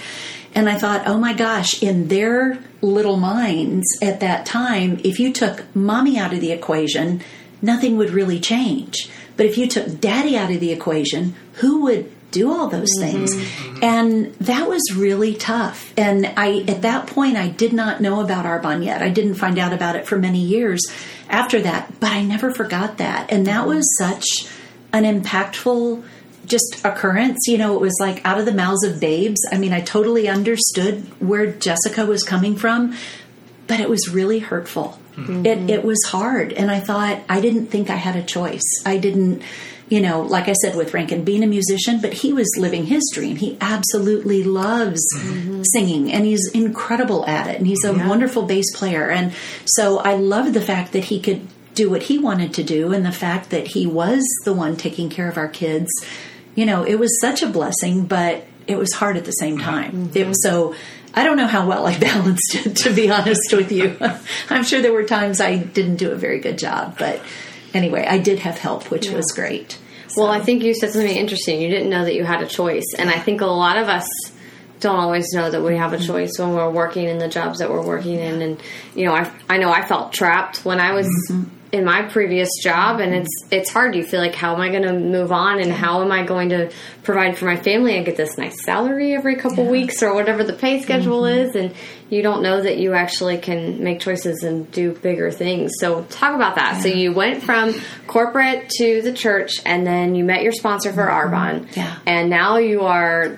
[0.58, 5.34] and I thought, oh my gosh, in their little minds at that time, if you
[5.34, 7.22] took mommy out of the equation,
[7.62, 9.10] nothing would really change.
[9.36, 13.26] But if you took daddy out of the equation, who would do all those mm-hmm.
[13.26, 13.82] things.
[13.82, 15.94] And that was really tough.
[15.98, 19.02] And I, at that point, I did not know about Arbonne yet.
[19.02, 20.82] I didn't find out about it for many years
[21.30, 23.32] after that, but I never forgot that.
[23.32, 23.76] And that mm-hmm.
[23.76, 24.48] was such
[24.92, 26.04] an impactful
[26.46, 27.48] just occurrence.
[27.48, 29.40] You know, it was like out of the mouths of babes.
[29.52, 32.96] I mean, I totally understood where Jessica was coming from,
[33.68, 35.00] but it was really hurtful.
[35.16, 35.46] Mm-hmm.
[35.46, 36.54] It, it was hard.
[36.54, 38.84] And I thought, I didn't think I had a choice.
[38.86, 39.42] I didn't,
[39.88, 43.04] you know, like I said with Rankin being a musician, but he was living his
[43.14, 43.36] dream.
[43.36, 45.62] He absolutely loves mm-hmm.
[45.74, 47.58] singing and he's incredible at it.
[47.58, 49.10] And he's a wonderful bass player.
[49.10, 49.34] And
[49.66, 53.06] so I loved the fact that he could do what he wanted to do and
[53.06, 55.90] the fact that he was the one taking care of our kids.
[56.56, 59.72] You know, it was such a blessing, but it was hard at the same uh-huh.
[59.72, 60.04] time.
[60.06, 60.30] It mm-hmm.
[60.30, 60.74] was so
[61.14, 63.98] I don't know how well I balanced it to be honest with you.
[64.50, 67.22] I'm sure there were times I didn't do a very good job, but
[67.76, 69.78] anyway, I did have help, which was great.
[70.16, 71.62] Well, I think you said something interesting.
[71.62, 74.08] You didn't know that you had a choice, and I think a lot of us
[74.80, 76.06] don't always know that we have a mm-hmm.
[76.06, 78.42] choice when we're working in the jobs that we're working in.
[78.42, 78.62] And
[78.96, 81.50] you know, I I know I felt trapped when I was mm-hmm.
[81.76, 83.96] In my previous job, and it's it's hard.
[83.96, 86.50] You feel like, how am I going to move on, and how am I going
[86.50, 86.72] to
[87.04, 90.54] provide for my family and get this nice salary every couple weeks or whatever the
[90.54, 91.50] pay schedule mm-hmm.
[91.50, 91.76] is, and
[92.10, 95.74] you don't know that you actually can make choices and do bigger things.
[95.80, 96.82] So talk about that.
[96.82, 97.74] So you went from
[98.08, 101.34] corporate to the church, and then you met your sponsor for mm-hmm.
[101.34, 101.98] Arbonne, Yeah.
[102.06, 103.38] and now you are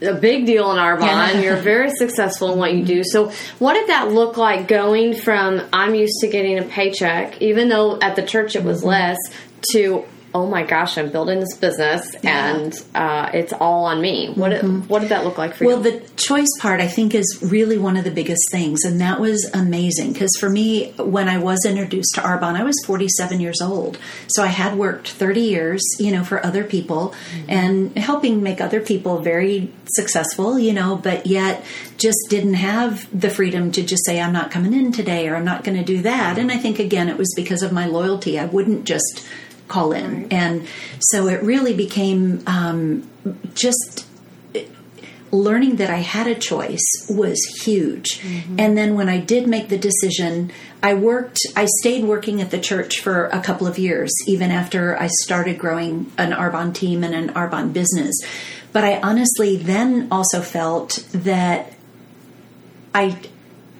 [0.00, 1.34] a big deal in Arbonne.
[1.34, 1.40] Yeah.
[1.40, 3.04] You're very successful in what you do.
[3.04, 7.68] So, what did that look like going from I'm used to getting a paycheck, even
[7.68, 9.18] though at the church it was less,
[9.72, 14.32] to oh my gosh, I'm building this business and uh, it's all on me.
[14.34, 15.82] What did, what did that look like for Mm-hmm.
[15.82, 19.20] Well, the choice part I think is really one of the biggest things, and that
[19.20, 23.60] was amazing because for me, when I was introduced to Arbonne, I was 47 years
[23.60, 27.14] old, so I had worked 30 years, you know, for other people
[27.48, 31.64] and helping make other people very successful, you know, but yet
[31.98, 35.44] just didn't have the freedom to just say I'm not coming in today or I'm
[35.44, 36.38] not going to do that.
[36.38, 38.38] And I think again, it was because of my loyalty.
[38.38, 39.24] I wouldn't just
[39.68, 40.66] call in, and
[40.98, 43.08] so it really became um,
[43.54, 44.06] just
[45.32, 48.20] learning that I had a choice was huge.
[48.58, 52.60] And then when I did make the decision, I worked, I stayed working at the
[52.60, 57.14] church for a couple of years, even after I started growing an Arbonne team and
[57.14, 58.14] an Arbonne business.
[58.72, 61.72] But I honestly then also felt that
[62.94, 63.18] I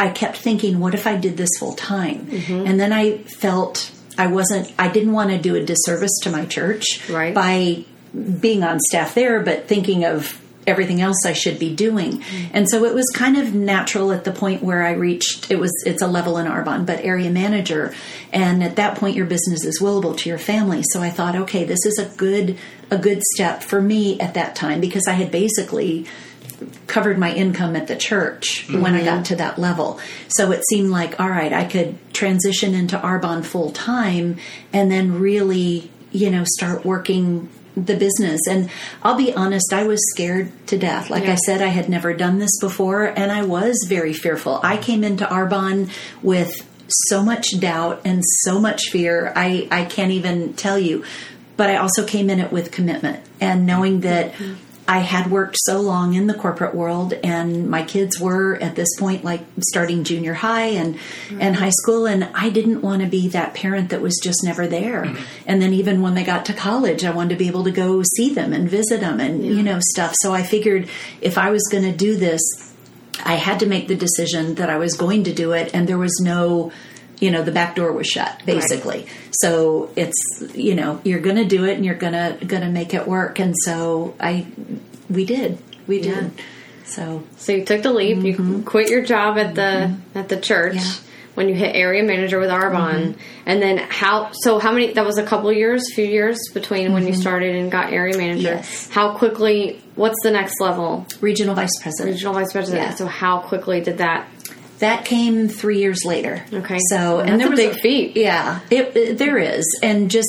[0.01, 2.29] I kept thinking, what if I did this full time?
[2.67, 6.45] And then I felt I wasn't I didn't want to do a disservice to my
[6.45, 7.35] church Right.
[7.35, 7.85] by
[8.41, 12.19] being on staff there, but thinking of everything else I should be doing.
[12.19, 12.51] Mm.
[12.53, 15.73] And so it was kind of natural at the point where I reached it was
[15.87, 17.95] it's a level in Arbonne, but area manager.
[18.33, 20.83] And at that point your business is willable to your family.
[20.93, 22.59] So I thought, okay, this is a good
[22.91, 26.07] a good step for me at that time because I had basically
[26.87, 29.05] covered my income at the church when I mm-hmm.
[29.05, 30.01] got to that level.
[30.29, 34.37] So it seemed like, all right, I could transition into Arbonne full time
[34.73, 38.41] and then really, you know, start working the business.
[38.49, 38.71] And
[39.03, 41.11] I'll be honest, I was scared to death.
[41.11, 41.33] Like Yeah.
[41.33, 44.61] I said, I had never done this before and I was very fearful.
[44.63, 45.91] I came into Arbonne
[46.23, 46.53] with
[47.09, 49.33] so much doubt and so much fear.
[49.35, 51.05] I, I can't even tell you.
[51.57, 54.55] But I also came in it with commitment and knowing that mm-hmm.
[54.93, 58.95] I had worked so long in the corporate world, and my kids were at this
[58.99, 60.99] point like starting junior high and
[61.41, 64.67] and high school, and I didn't want to be that parent that was just never
[64.67, 65.05] there.
[65.05, 65.25] Mm-hmm.
[65.47, 68.03] And then even when they got to college, I wanted to be able to go
[68.17, 70.15] see them and visit them and you know stuff.
[70.21, 70.91] So I figured
[71.23, 72.43] if I was going to do this,
[73.25, 75.97] I had to make the decision that I was going to do it, and there
[75.97, 76.71] was no,
[77.23, 79.07] you know, the back door was shut basically.
[79.31, 83.07] So it's you know you're going to do it, and you're gonna gonna make it
[83.07, 84.47] work, and so I,
[85.09, 86.33] we did, we did.
[86.85, 88.19] So So you took the leap.
[88.19, 88.63] You mm-hmm.
[88.65, 90.19] quit your job at the mm-hmm.
[90.19, 90.93] at the church Yeah.
[91.35, 93.21] when you hit area manager with Arbonne, mm-hmm.
[93.47, 94.33] and then how?
[94.33, 94.93] So how many?
[94.93, 98.19] That was a couple of years, few years between when you started and got area
[98.19, 98.55] manager.
[98.57, 98.91] Yes.
[98.91, 99.81] How quickly?
[99.95, 101.07] What's the next level?
[101.21, 102.15] regional vice president.
[102.15, 102.83] Regional vice president.
[102.83, 102.95] Yeah.
[102.95, 104.29] So how quickly did that?
[104.83, 106.45] That came three years later.
[106.53, 106.79] Okay.
[106.91, 108.17] So That's and there a was big feat.
[108.17, 110.29] Yeah, it, it- there is, and just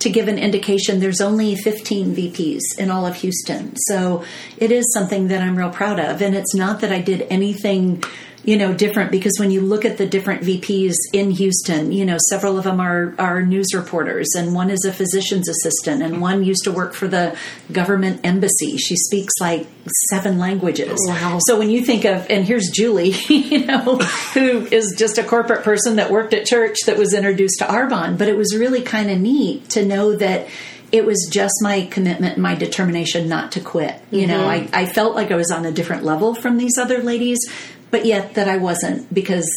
[0.00, 3.74] to give an indication, there's only 15 VPs in all of Houston.
[3.88, 4.24] So
[4.58, 8.02] it is something that I'm real proud of, and it's not that I did anything.
[8.44, 12.18] You know, different because when you look at the different VPs in Houston, you know,
[12.28, 16.44] several of them are, are news reporters, and one is a physician's assistant, and one
[16.44, 17.36] used to work for the
[17.70, 18.76] government embassy.
[18.78, 19.68] She speaks like
[20.10, 20.98] seven languages.
[21.06, 21.38] Wow.
[21.46, 23.98] So when you think of, and here's Julie, you know,
[24.34, 28.18] who is just a corporate person that worked at church that was introduced to Arbonne,
[28.18, 30.48] but it was really kind of neat to know that
[30.92, 33.98] it was just my commitment and my determination not to quit.
[34.10, 34.74] You know, mm-hmm.
[34.74, 37.38] I, I felt like I was on a different level from these other ladies,
[37.92, 39.48] but yet that I wasn't because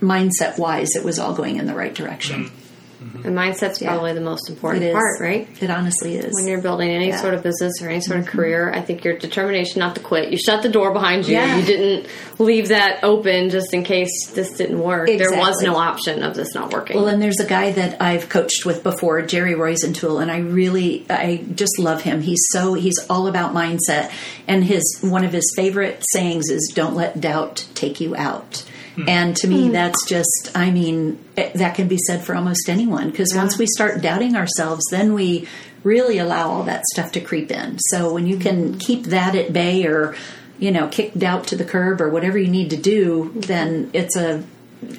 [0.00, 2.44] mindset wise, it was all going in the right direction.
[2.44, 2.57] Mm-hmm.
[3.00, 3.90] And mindset's Yeah.
[3.92, 4.92] probably the most important It is.
[4.94, 5.48] part, right?
[5.60, 6.32] It honestly is.
[6.34, 7.12] When you're building any Yeah.
[7.14, 7.22] Mm-hmm.
[7.22, 10.30] sort of business or any sort of career, I think your determination not to quit.
[10.30, 11.34] You shut the door behind you.
[11.34, 11.56] Yeah.
[11.56, 12.06] You didn't
[12.38, 15.06] leave that open just in case this didn't work.
[15.06, 16.96] There was no option of this not working.
[16.96, 21.06] Well, and there's a guy that I've coached with before, Jerry Roisentool, and I really,
[21.08, 22.20] I just love him.
[22.22, 24.10] He's so, he's all about mindset.
[24.48, 28.64] And his, one of his favorite sayings is, don't let doubt take you out.
[28.98, 29.08] Hmm.
[29.08, 29.72] And to me, hmm.
[29.72, 33.10] that's just, I mean, it, that can be said for almost anyone.
[33.10, 35.46] Because once we start doubting ourselves, then we
[35.84, 37.78] really allow all that stuff to creep in.
[37.78, 38.78] So when you can hmm.
[38.78, 40.16] keep that at bay or,
[40.58, 44.16] you know, kick doubt to the curb or whatever you need to do, then it's
[44.16, 44.42] a,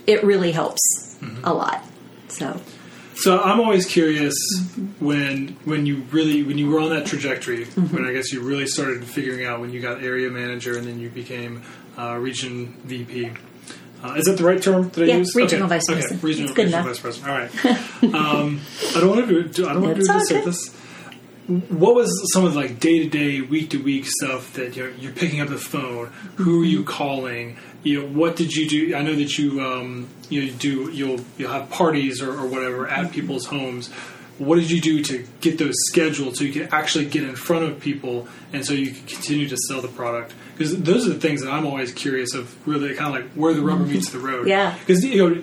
[0.08, 1.44] it really helps mm-hmm.
[1.44, 1.84] a lot.
[2.30, 2.62] So
[3.16, 5.06] So I'm always curious mm-hmm.
[5.06, 7.96] when when you really when you were on that trajectory Mm-hmm.
[7.96, 11.00] when I guess you really started figuring out when you got area manager and then
[11.00, 11.62] you became
[11.98, 13.32] uh, region VP.
[14.04, 15.36] Uh, is that the right term that I Yeah, use?
[15.36, 15.76] regional okay.
[15.76, 16.14] vice president.
[16.20, 16.96] Okay, regional, good regional enough.
[16.96, 17.32] vice president.
[17.32, 18.14] All right.
[18.16, 18.62] um,
[18.96, 19.68] I don't want to do.
[19.68, 20.46] I don't want to do this good.
[20.46, 20.76] this.
[21.70, 24.92] What was some of the like day to day, week to week stuff that you're,
[24.92, 26.08] you're picking up the phone?
[26.36, 27.58] Who are you calling?
[27.82, 28.96] You know, what did you do?
[28.96, 32.88] I know that you um, you know, do you'll you'll have parties or, or whatever
[32.88, 33.90] at people's homes.
[34.38, 37.66] What did you do to get those scheduled so you could actually get in front
[37.66, 40.34] of people and so you could continue to sell the product?
[40.60, 42.54] Because those are the things that I'm always curious of.
[42.68, 44.48] Really, kind of like where the rubber meets the road.
[44.48, 44.78] Yeah.
[44.78, 45.42] Because you know,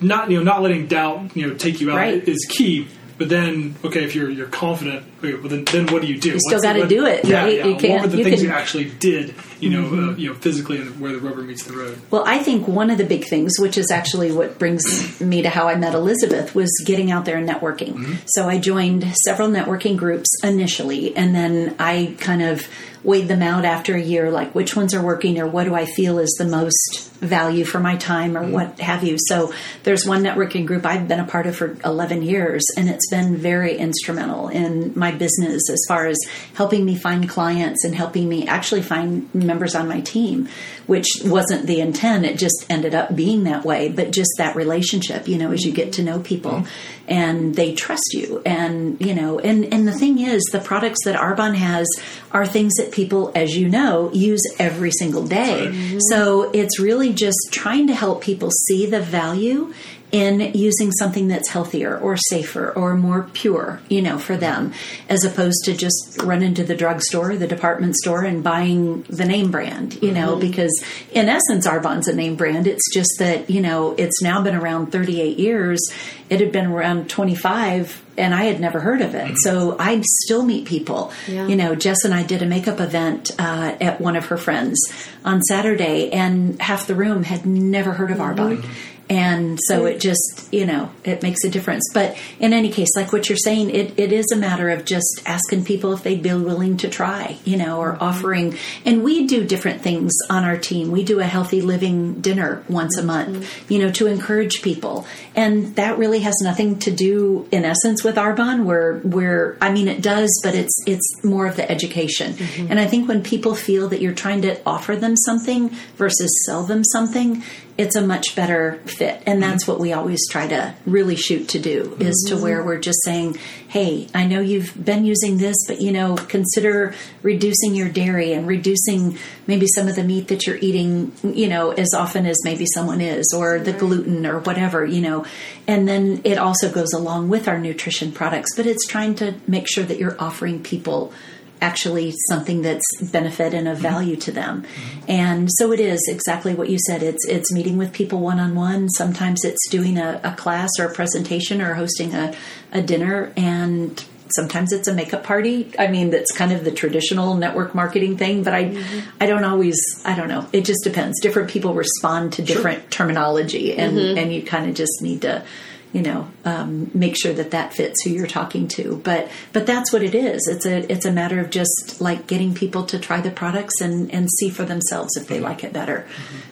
[0.00, 2.28] not you know, not letting doubt you know take you out Right.
[2.28, 2.88] is key.
[3.16, 6.30] But then, okay, if you're you're confident, okay, well then, then what do you do?
[6.30, 7.54] You still gotta do it, Yeah, right?
[7.58, 7.64] yeah.
[7.66, 8.54] You what can't- were the you things can- Mm-hmm.
[8.56, 9.34] you actually did?
[9.60, 11.98] You know, uh, you know, physically, and where the rubber meets the road.
[12.10, 15.50] Well, I think one of the big things, which is actually what brings me to
[15.50, 18.16] how I met Elizabeth, was getting out there and networking.
[18.24, 22.66] So I joined several networking groups initially, and then I kind of
[23.02, 25.86] weighed them out after a year, like which ones are working or what do I
[25.86, 28.52] feel is the most value for my time or mm-hmm.
[28.52, 29.16] what have you.
[29.18, 33.08] So there's one networking group I've been a part of for 11 years, and it's
[33.10, 36.18] been very instrumental in my business as far as
[36.54, 40.48] helping me find clients and helping me actually find members on my team,
[40.86, 42.24] which wasn't the intent.
[42.24, 43.88] It just ended up being that way.
[43.90, 47.04] But just that relationship, you know, as you get to know people mm-hmm.
[47.08, 48.42] and they trust you.
[48.44, 51.86] And, you know, and, and the thing is, the products that Arbonne has
[52.32, 55.98] are things that people, as you know, use every single day.
[56.10, 59.72] So it's really just trying to help people see the value
[60.12, 64.72] in using something that's healthier or safer or more pure, you know, for them,
[65.08, 69.50] as opposed to just run into the drugstore, the department store, and buying the name
[69.50, 70.40] brand, you know, mm-hmm.
[70.40, 72.66] because in essence, Arbonne's a name brand.
[72.66, 75.80] It's just that, you know, it's now been around 38 years.
[76.28, 79.24] It had been around 25 and I had never heard of it.
[79.24, 79.34] Mm-hmm.
[79.44, 81.12] So I still meet people.
[81.26, 81.46] Yeah.
[81.46, 84.78] You know, Jess and I did a makeup event uh, at one of her friends
[85.24, 88.40] on Saturday, and half the room had never heard of mm-hmm.
[88.40, 88.64] Arbonne.
[89.10, 91.82] And so it just, you know, it makes a difference.
[91.92, 95.22] But in any case, like what you're saying, it, it is a matter of just
[95.26, 98.04] asking people if they'd be willing to try, you know, or mm-hmm.
[98.04, 98.56] offering.
[98.84, 100.92] And we do different things on our team.
[100.92, 103.72] We do a healthy living dinner once a month, mm-hmm.
[103.72, 105.06] you know, to encourage people.
[105.34, 108.64] And that really has nothing to do, in essence, with Arbonne.
[108.64, 112.34] Where, where I mean, it does, but it's it's more of the education.
[112.34, 112.66] Mm-hmm.
[112.70, 116.62] And I think when people feel that you're trying to offer them something versus sell
[116.62, 117.42] them something,
[117.80, 119.22] it's a much better fit.
[119.26, 119.50] And mm-hmm.
[119.50, 122.42] that's what we always try to really shoot to do is to mm-hmm.
[122.42, 123.38] where we're just saying
[123.70, 128.48] hey i know you've been using this but you know consider reducing your dairy and
[128.48, 129.16] reducing
[129.46, 133.00] maybe some of the meat that you're eating you know as often as maybe someone
[133.00, 135.24] is or the gluten or whatever you know.
[135.68, 139.68] And then it also goes along with our nutrition products but it's trying to make
[139.68, 141.12] sure that you're offering people
[141.60, 143.82] actually something that's benefit and of mm-hmm.
[143.82, 144.64] value to them.
[145.08, 147.02] And so it is exactly what you said.
[147.02, 148.88] It's it's meeting with people one on one.
[148.90, 152.34] Sometimes it's doing a, a class or a presentation or hosting a,
[152.72, 154.04] a dinner and
[154.36, 155.72] sometimes it's a makeup party.
[155.78, 159.10] I mean that's kind of the traditional network marketing thing, but I mm-hmm.
[159.20, 160.46] I don't always I don't know.
[160.52, 161.20] It just depends.
[161.20, 164.18] Different people respond to different terminology and mm-hmm.
[164.18, 165.44] and you kind of just need to
[165.92, 169.00] you know um, make sure that that fits who you're talking to.
[169.04, 170.46] But but that's what it is.
[170.48, 174.12] It's a it's a matter of just like getting people to try the products and
[174.12, 176.06] and see for themselves if they like it better.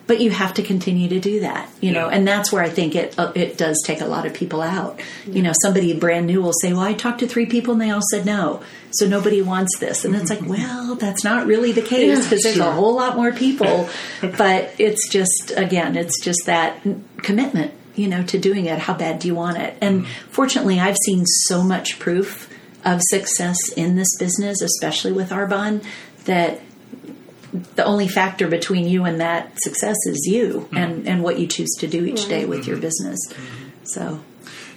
[0.07, 2.94] But you have to continue to do that you know and that's where i think
[2.94, 5.01] it uh, it does take a lot of people out.
[5.27, 7.90] You know somebody brand new will say well i talked to three people and they
[7.90, 8.62] all said no.
[8.90, 10.05] So nobody wants this.
[10.05, 13.33] And it's like well that's not really the case because there's a whole lot more
[13.33, 13.88] people.
[14.20, 16.83] But it's just again it's just that
[17.18, 19.76] commitment you know to doing it how bad do you want it?
[19.80, 20.30] And mm-hmm.
[20.30, 22.48] fortunately i've seen so much proof
[22.84, 25.84] of success in this business, especially with Arbonne,
[26.24, 26.61] that
[27.74, 30.76] the only factor between you and that success is you mm-hmm.
[30.76, 32.82] and, and what you choose to do each day with your mm-hmm.
[32.82, 33.18] business.
[33.84, 34.20] So,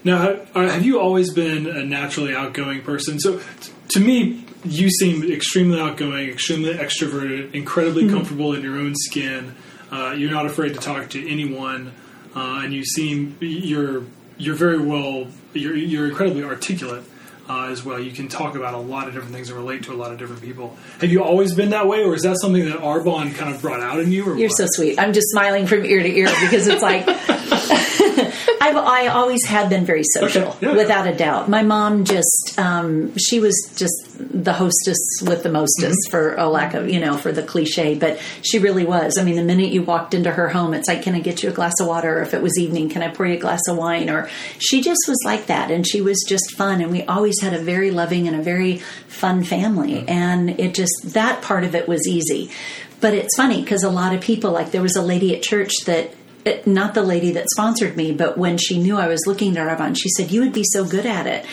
[0.04, 3.20] Now, have, you always been a naturally outgoing person?
[3.20, 3.42] So,
[3.90, 9.56] to me, you seem extremely outgoing, extremely extroverted, incredibly comfortable in your own skin.
[9.92, 11.92] Uh, you're not afraid to talk to anyone,
[12.36, 14.04] uh, and you seem you're
[14.38, 15.28] you're very well.
[15.54, 17.04] You're you're incredibly articulate.
[17.50, 19.92] Uh, as well, you can talk about a lot of different things and relate to
[19.92, 20.78] a lot of different people.
[21.02, 23.82] Have you always been that way, or is that something that Arbonne kind of brought
[23.82, 24.24] out in you?
[24.24, 24.58] Or You're what?
[24.58, 24.98] so sweet.
[24.98, 27.04] I'm just smiling from ear to ear because it's like
[28.62, 30.76] I've I always have been very social, Okay, yeah.
[30.76, 31.50] without a doubt.
[31.50, 36.12] My mom just um, she was just the hostess with the mostest, Mm-hmm.
[36.12, 39.18] for a lack of you know for the cliche, but she really was.
[39.18, 41.50] I mean, the minute you walked into her home, it's like, can I get you
[41.50, 42.20] a glass of water?
[42.20, 44.10] Or if it was evening, can I pour you a glass of wine?
[44.10, 47.54] Or she just was like that, and she was just fun, and we always had
[47.54, 50.10] a very loving and a very fun family, Mm-hmm.
[50.10, 52.52] and it just that part of it was easy.
[53.00, 55.72] But it's funny because a lot of people, like there was a lady at church
[55.86, 56.14] that,
[56.46, 59.68] it- not the lady that sponsored me, but when she knew I was looking at
[59.68, 61.46] Arbonne, she said, You would be so good at it.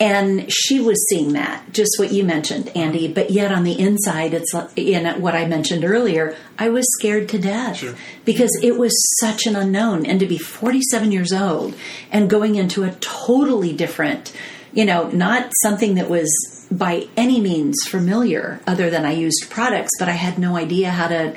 [0.00, 3.08] And she was seeing that, just what you mentioned, Andy.
[3.08, 7.38] But yet on the inside, it's in what I mentioned earlier, I was scared to
[7.38, 7.94] death Sure.
[8.24, 10.06] because it was such an unknown.
[10.06, 11.74] And to be 47 years old
[12.12, 14.32] and going into a totally different,
[14.72, 16.30] you know, not something that was
[16.70, 21.08] by any means familiar other than I used products, but I had no idea how
[21.08, 21.32] to,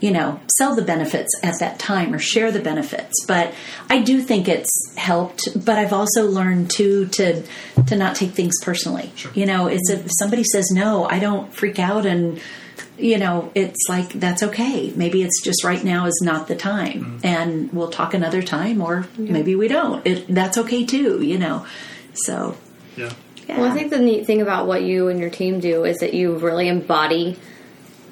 [0.00, 3.24] you know, sell the benefits at that time or share the benefits.
[3.26, 3.54] But
[3.88, 7.42] I do think it's helped, but I've also learned too to
[7.86, 9.12] to not take things personally.
[9.34, 12.40] You know, it's if somebody says no, I don't freak out and
[13.00, 14.92] you know, it's like that's okay.
[14.94, 17.26] Maybe it's just right now is not the time, mm-hmm.
[17.26, 20.06] and we'll talk another time, or maybe we don't.
[20.06, 21.66] It, that's okay too, you know.
[22.12, 22.56] So,
[22.96, 23.12] yeah.
[23.48, 23.58] yeah.
[23.58, 26.12] Well, I think the neat thing about what you and your team do is that
[26.12, 27.38] you really embody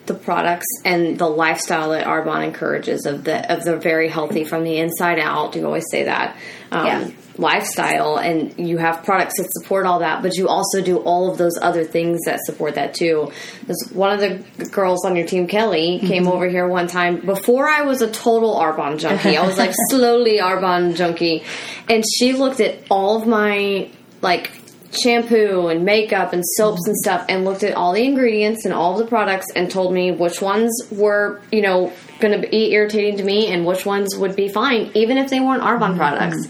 [0.08, 4.64] the products and the lifestyle that Arbonne encourages of the of the very healthy from
[4.64, 5.54] the inside out.
[5.54, 6.36] You always say that
[6.72, 7.08] um, Yeah.
[7.38, 11.38] lifestyle, and you have products that support all that, but you also do all of
[11.38, 13.30] those other things that support that too.
[13.60, 17.68] Because one of the girls on your team, Kelly, came over here one time before
[17.68, 19.36] I was a total Arbonne junkie.
[19.36, 21.44] I was like slowly Arbonne junkie,
[21.88, 23.88] and she looked at all of my
[24.20, 24.50] like
[24.92, 28.96] shampoo and makeup and soaps and stuff and looked at all the ingredients and all
[28.96, 33.24] the products and told me which ones were, you know, going to be irritating to
[33.24, 35.98] me and which ones would be fine, even if they weren't Arbonne mm-hmm.
[35.98, 36.48] products.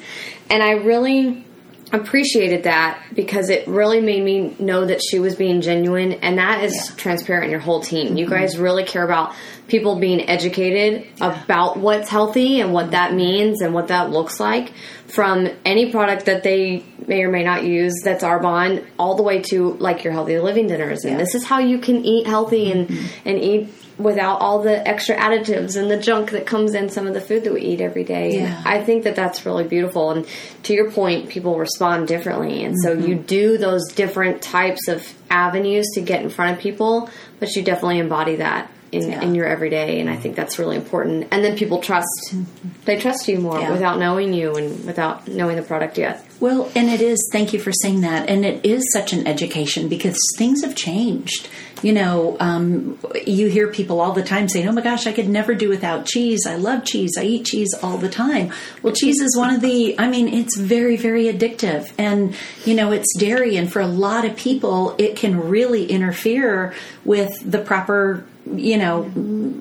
[0.50, 1.44] And I really
[1.92, 6.62] appreciated that because it really made me know that she was being genuine and that
[6.64, 8.16] is transparent in your whole team.
[8.16, 8.34] You mm-hmm.
[8.34, 9.34] guys really care about
[9.68, 14.72] people being educated about what's healthy and what that means and what that looks like.
[15.06, 19.40] From any product that they may or may not use that's Arbonne all the way
[19.42, 21.04] to like your healthy living dinners.
[21.04, 21.18] And Yeah.
[21.18, 23.28] this is how you can eat healthy and mm-hmm.
[23.28, 27.14] and eat without all the extra additives and the junk that comes in some of
[27.14, 28.38] the food that we eat every day.
[28.38, 28.62] Yeah.
[28.64, 30.10] I think that that's really beautiful.
[30.10, 30.26] And
[30.64, 32.64] to your point, people respond differently.
[32.64, 33.08] And so mm-hmm.
[33.08, 37.62] you do those different types of avenues to get in front of people, but you
[37.62, 39.22] definitely embody that in, Yeah.
[39.22, 40.00] in your everyday.
[40.00, 41.28] And I think that's really important.
[41.30, 42.68] And then people trust, mm-hmm.
[42.84, 43.72] they trust you more Yeah.
[43.72, 46.24] without knowing you and without knowing the product yet.
[46.40, 48.28] Well, and it is, thank you for saying that.
[48.28, 51.48] And it is such an education because things have changed.
[51.82, 55.28] You know, um, you hear people all the time saying, oh my gosh, I could
[55.28, 56.46] never do without cheese.
[56.46, 57.12] I love cheese.
[57.18, 58.52] I eat cheese all the time.
[58.82, 61.92] Well, cheese is one of the, I mean, it's very, very addictive.
[61.98, 63.56] And, you know, it's dairy.
[63.56, 69.02] And for a lot of people, it can really interfere with the proper you know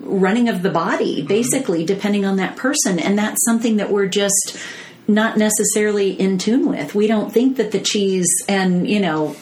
[0.06, 4.58] running of the body basically depending on that person and that's something that we're just
[5.08, 6.94] not necessarily in tune with.
[6.94, 9.36] We don't think that the cheese and, you know,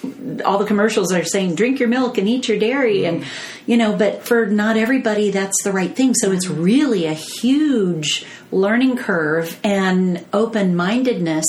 [0.45, 3.15] all the commercials are saying drink your milk and eat your dairy mm-hmm.
[3.15, 3.25] and,
[3.65, 6.13] you know, but for not everybody that's the right thing.
[6.13, 11.45] So it's really a huge learning curve and open mindedness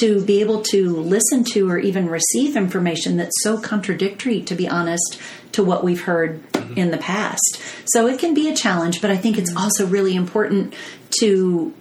[0.00, 4.68] to be able to listen to or even receive information that's so contradictory, to be
[4.68, 5.18] honest,
[5.52, 6.78] to what we've heard mm-hmm.
[6.78, 7.62] in the past.
[7.86, 9.62] So it can be a challenge, but I think it's mm-hmm.
[9.62, 10.74] also really important
[11.20, 11.72] to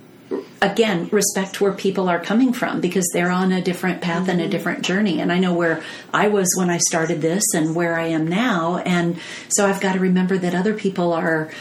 [0.62, 4.44] again respect where people are coming from because they're on a different path and a
[4.44, 4.52] mm-hmm.
[4.52, 5.20] different journey.
[5.20, 5.84] And i know where
[6.14, 8.78] i was when i started this and where i am now.
[8.78, 9.20] And
[9.50, 11.52] so i've got to remember that other people are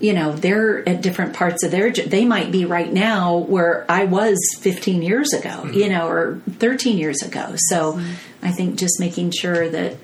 [0.00, 4.04] you know they're at different parts of their they might be right now where i
[4.04, 5.74] was 15 years ago mm-hmm.
[5.74, 7.54] you know or 13 years ago.
[7.56, 8.12] So mm-hmm.
[8.46, 9.96] i think just making sure that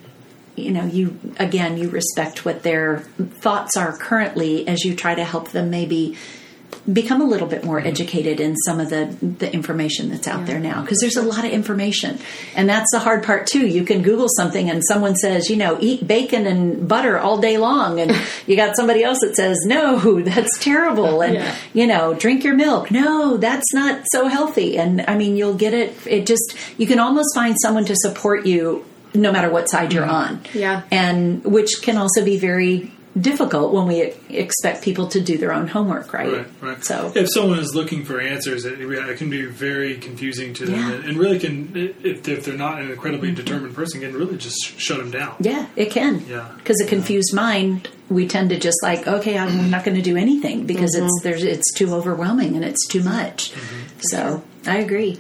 [0.57, 3.01] you know you again you respect what their
[3.41, 6.17] thoughts are currently as you try to help them maybe
[6.93, 7.89] become a little bit more mm-hmm.
[7.89, 11.45] educated in some of the the information that's out there now because there's a lot
[11.45, 12.19] of information.
[12.55, 13.67] And that's the hard part too.
[13.67, 17.59] You can google something and someone says you know eat bacon and butter all day
[17.59, 18.13] long and
[18.47, 21.55] you got somebody else that says no that's terrible and Yeah.
[21.75, 22.91] you know drink your milk.
[22.91, 24.79] No that's not so healthy.
[24.79, 28.47] And i mean you'll get it it just you can almost find someone to support
[28.47, 30.35] you no matter what side you're mm-hmm.
[30.35, 30.41] on.
[30.55, 30.83] Yeah.
[30.91, 35.67] and which can also be very difficult when we expect people to do their own
[35.69, 36.85] homework right Right, right.
[36.85, 40.75] so if someone is looking for answers, it, it can be very confusing to them,
[40.75, 40.93] Yeah.
[40.93, 44.59] and, and really can, if, if they're not an incredibly determined person, can really just
[44.79, 45.37] shut them down.
[45.41, 46.25] Yeah, it can.
[46.29, 46.49] Yeah.
[46.59, 50.17] Because a confused mind, we tend to just like, okay, I'm not going to do
[50.17, 51.07] anything because Mm-hmm.
[51.07, 53.53] it's there's it's too overwhelming and it's too much.
[53.53, 53.99] Mm-hmm.
[54.01, 55.19] So I agree.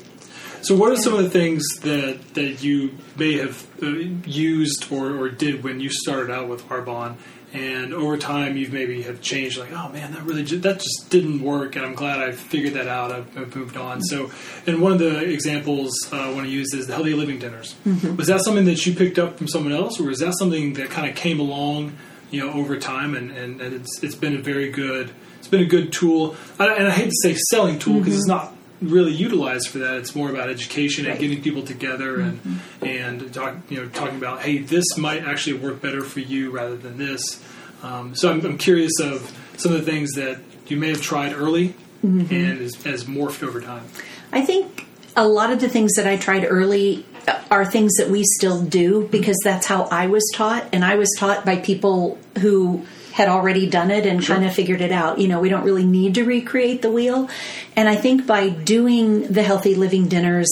[0.63, 3.87] So, what are some of the things that that you may have uh,
[4.27, 7.17] used or, or did when you started out with Arbonne,
[7.53, 9.59] and over time you've maybe have changed?
[9.59, 12.89] Like, oh man, that really that just didn't work, and I'm glad I figured that
[12.89, 13.11] out.
[13.13, 14.03] I've, I've moved on.
[14.03, 14.31] So,
[14.67, 17.75] and one of the examples uh, I want to use is the healthy living dinners.
[18.17, 20.91] Was that something that you picked up from someone else, or was that something that
[20.91, 21.97] kind of came along,
[22.31, 25.63] you know, over time, and, and, and it's it's been a very good it's been
[25.63, 29.12] a good tool, I, and I hate to say selling tool because it's not really
[29.12, 29.97] utilized for that.
[29.97, 31.20] It's more about education and Right.
[31.20, 32.41] getting people together and
[32.83, 36.76] and talk, you know talking about hey, this might actually work better for you rather
[36.76, 37.43] than this.
[37.83, 41.33] Um, so I'm, I'm curious of some of the things that you may have tried
[41.33, 43.85] early and has, has morphed over time.
[44.33, 47.05] I think a lot of the things that I tried early
[47.51, 51.09] are things that we still do because that's how I was taught, and I was
[51.18, 52.87] taught by people who
[53.19, 55.19] had already done it and kind of figured it out.
[55.19, 57.29] You know, we don't really need to recreate the wheel.
[57.75, 60.49] And I think by doing the healthy living dinners,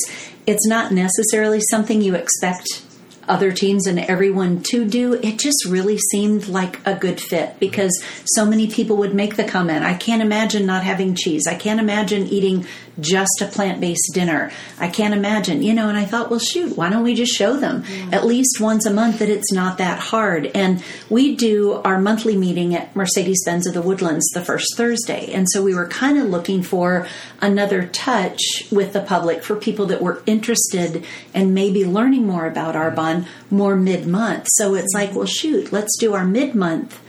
[0.49, 2.83] it's not necessarily something you expect
[3.29, 8.03] other teams and everyone to do, it just really seemed like a good fit because
[8.25, 11.47] so many people would make the comment, I can't imagine not having cheese.
[11.47, 12.67] I can't imagine eating
[12.99, 14.51] just a plant based dinner.
[14.79, 17.57] I can't imagine, you know, and I thought, well, shoot, why don't we just show
[17.57, 20.47] them at least once a month that it's not that hard?
[20.47, 25.33] And we do our monthly meeting at Mercedes Benz of the Woodlands the first Thursday.
[25.33, 27.07] And so we were kind of looking for
[27.41, 31.05] another touch with the public for people that were interested
[31.35, 32.77] and maybe learning more about
[33.25, 34.47] Arbonne more mid month.
[34.51, 37.01] So it's like, well, shoot, let's do our mid month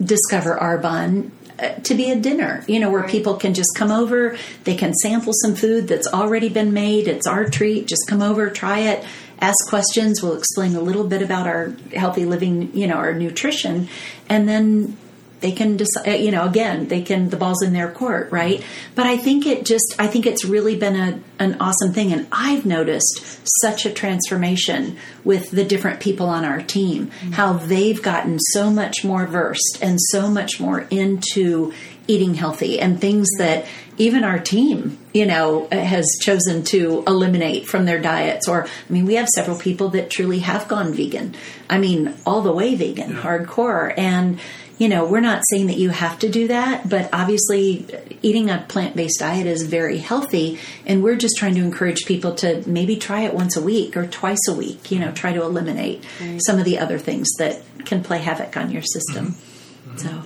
[0.00, 4.38] Discover Arbonne uh, to be a dinner, you know, where people can just come over,
[4.62, 7.08] they can sample some food that's already been made.
[7.08, 7.88] It's our treat.
[7.88, 9.04] Just come over, try it,
[9.40, 10.22] ask questions.
[10.22, 13.88] We'll explain a little bit about our healthy living, you know, our nutrition,
[14.28, 14.96] and then
[15.40, 18.64] they can decide, uh, you know, again, they can, the ball's in their court, right?
[18.94, 22.12] But I think it just, I think it's really been a, an awesome thing.
[22.12, 27.32] And I've noticed such a transformation with the different people on our team, mm-hmm.
[27.32, 31.72] how they've gotten so much more versed and so much more into
[32.08, 33.66] eating healthy and things that
[33.98, 38.48] even our team, you know, uh, has chosen to eliminate from their diets.
[38.48, 41.34] Or, I mean, we have several people that truly have gone vegan.
[41.68, 43.92] I mean, all the way vegan, hardcore.
[43.96, 44.40] And,
[44.78, 47.86] you know, we're not saying that you have to do that, but obviously
[48.22, 50.58] eating a plant based diet is very healthy.
[50.86, 54.06] And we're just trying to encourage people to maybe try it once a week or
[54.06, 56.04] twice a week, you know, try to eliminate
[56.38, 59.32] some of the other things that can play havoc on your system.
[59.32, 59.96] Mm-hmm.
[59.98, 60.22] So,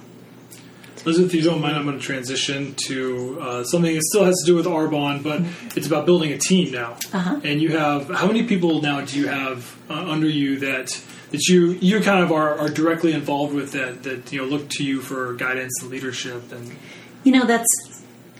[1.04, 4.36] Elizabeth, if you don't mind, I'm going to transition to uh, something that still has
[4.40, 5.42] to do with Arbonne, but
[5.76, 6.96] it's about building a team now.
[7.12, 7.40] Uh-huh.
[7.42, 10.88] And you have how many people now do you have uh, under you that
[11.30, 14.68] that you you kind of are, are directly involved with that that you know look
[14.70, 16.76] to you for guidance and leadership and
[17.24, 17.68] You know, that's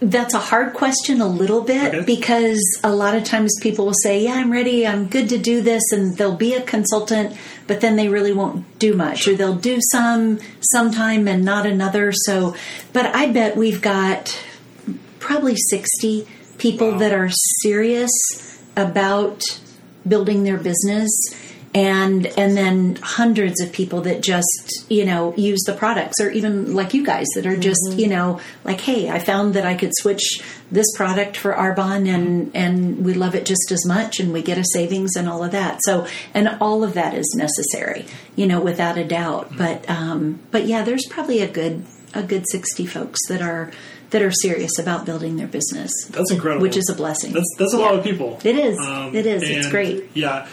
[0.02, 2.04] that's a hard question a little bit Okay.
[2.04, 4.86] because a lot of times people will say, "Yeah, I'm ready.
[4.86, 7.36] I'm good to do this," and they'll be a consultant,
[7.66, 10.38] but then they really won't do much, or they'll do some
[10.72, 12.12] sometime and not another.
[12.12, 12.54] So,
[12.92, 14.36] but I bet we've got
[15.20, 16.26] probably 60
[16.58, 16.98] people Wow.
[16.98, 17.30] that are
[17.62, 18.10] serious
[18.76, 19.42] about
[20.06, 21.10] building their business
[21.74, 26.74] and and then hundreds of people that just you know use the products or even
[26.74, 29.92] like you guys that are just you know like hey I found that I could
[29.96, 34.42] switch this product for Arbonne and and we love it just as much and we
[34.42, 35.80] get a savings and all of that.
[35.84, 38.04] So and all of that is necessary
[38.36, 39.56] you know without a doubt.
[39.56, 43.70] But um but yeah there's probably a good a good 60 folks that are
[44.12, 46.62] that are serious about building their business that's incredible.
[46.62, 48.38] which is a blessing that's that's a lot of people.
[48.44, 48.78] It is.
[48.78, 49.42] Um, It is.
[49.42, 50.04] It's great.
[50.14, 50.46] Yeah.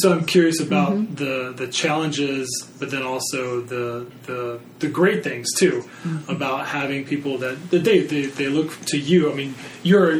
[0.00, 1.14] So I'm curious about Mm-hmm.
[1.24, 2.46] the the challenges,
[2.78, 6.30] but then also the the the great things too Mm-hmm.
[6.30, 9.30] about having people that that they, they they look to you.
[9.32, 10.12] I mean, you're.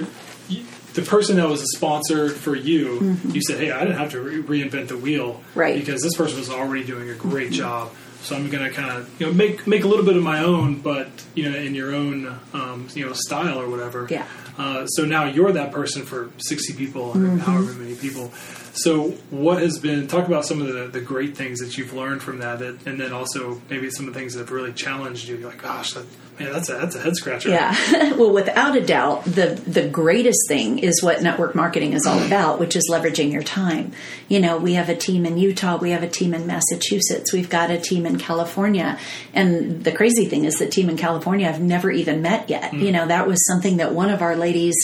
[0.48, 0.64] you-
[0.96, 4.20] The person that was a sponsor for you, you said, "Hey, I didn't have to
[4.28, 5.60] re- reinvent the wheel, Mm-hmm.
[5.60, 5.74] Right.
[5.76, 5.80] Mm-hmm.
[5.84, 7.84] Because this person was already doing a great job.
[8.26, 10.40] So I'm going to kind of you know make make a little bit of my
[10.42, 14.06] own, but you know in your own um, you know style or whatever.
[14.10, 14.26] Yeah.
[14.58, 17.38] Uh, so now you're that person for 60 people, or Mm-hmm.
[17.38, 18.32] however many people.
[18.76, 22.22] So what has been talk about some of the, the great things that you've learned
[22.22, 25.28] from that, that, and then also maybe some of the things that have really challenged
[25.28, 25.36] you.
[25.36, 26.04] You're like, gosh, that,
[26.38, 27.48] man, that's a that's a head scratcher.
[27.48, 28.12] Yeah.
[28.16, 32.60] well, without a doubt, the the greatest thing is what network marketing is all about,
[32.60, 33.92] which is leveraging your time.
[34.28, 37.48] You know, we have a team in Utah, we have a team in Massachusetts, we've
[37.48, 38.98] got a team in California,
[39.32, 42.72] and the crazy thing is the team in California I've never even met yet.
[42.72, 42.82] Mm.
[42.82, 44.74] You know, that was something that one of our ladies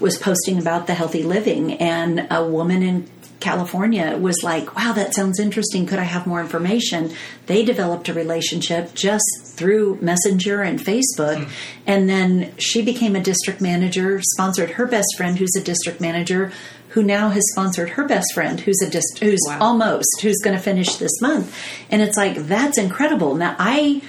[0.00, 3.08] was posting about the healthy living, and a woman in
[3.42, 5.84] California was like, wow, that sounds interesting.
[5.86, 7.12] Could I have more information?
[7.46, 9.24] They developed a relationship just
[9.56, 11.44] through Messenger and Facebook.
[11.44, 11.50] Hmm.
[11.86, 16.52] And then she became a district manager, sponsored her best friend, who's a district manager,
[16.90, 19.58] who now has sponsored her best friend, who's a dist- who's Wow.
[19.60, 21.54] almost, who's going to finish this month.
[21.90, 23.34] And it's like, that's incredible.
[23.34, 24.02] Now, I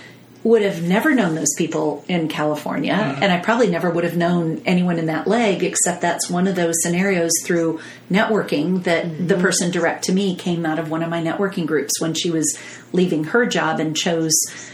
[0.43, 3.23] would have never known those people in California, mm-hmm.
[3.23, 6.55] and I probably never would have known anyone in that leg, except that's one of
[6.55, 7.79] those scenarios through
[8.11, 9.41] networking that the mm-hmm.
[9.41, 12.57] person direct to me came out of one of my networking groups when she was
[12.91, 14.33] leaving her job and chose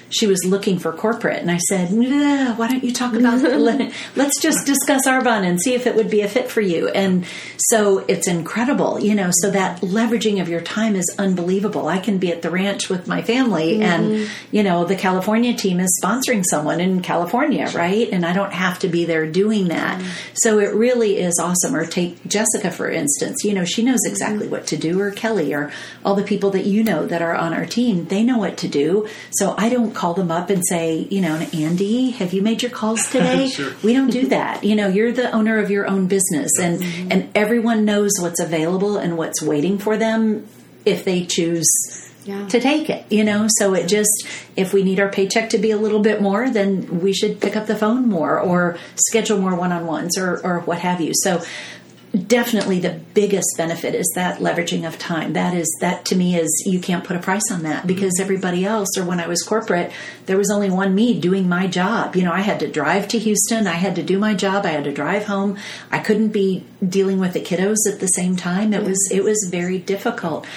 [0.09, 1.41] she was looking for corporate.
[1.41, 5.61] And i said "Nah, why don't you talk about let, let's just discuss arbonne and
[5.61, 6.89] see if it would be a fit for you.
[6.89, 7.25] And
[7.57, 11.87] so it's incredible you know so that leveraging of your time is unbelievable.
[11.87, 14.55] I can be at the ranch with my family and mm-hmm.
[14.55, 18.09] you know the california team is sponsoring someone in california right?
[18.11, 19.99] And i don't have to be there doing that.
[19.99, 20.09] Mm-hmm.
[20.33, 21.75] So it really is awesome.
[21.75, 23.43] Or take jessica for instance.
[23.43, 24.13] You know she knows mm-hmm.
[24.13, 24.99] exactly what to do.
[24.99, 25.71] Or kelly or
[26.03, 28.05] all the people that you know that are on our team.
[28.05, 29.07] They know what to do.
[29.31, 32.71] So i don't call them up and say you know andy have you made your
[32.71, 33.49] calls today?
[33.49, 33.73] Sure.
[33.83, 34.63] we don't do that.
[34.63, 37.11] You know you're the owner of your own business and mm-hmm.
[37.11, 40.47] and everyone knows what's available and what's waiting for them
[40.85, 41.69] if they choose
[42.25, 42.47] Yeah.
[42.53, 43.47] to take it you know?
[43.59, 44.15] So it just
[44.55, 47.55] if we need our paycheck to be a little bit more then we should pick
[47.59, 48.77] up the phone more or
[49.07, 51.11] schedule more one-on-ones or or what have you.
[51.25, 51.41] So
[52.11, 55.33] definitely the biggest benefit is that leveraging of time.
[55.33, 58.23] That is that to me is you can't put a price on that because mm-hmm.
[58.23, 59.91] everybody else or when i was corporate
[60.25, 62.15] there was only one me doing my job.
[62.15, 63.67] You know i had to drive to houston.
[63.67, 64.65] I had to do my job.
[64.65, 65.57] I had to drive home.
[65.91, 68.73] I couldn't be dealing with the kiddos at the same time.
[68.73, 70.47] It was it was very difficult.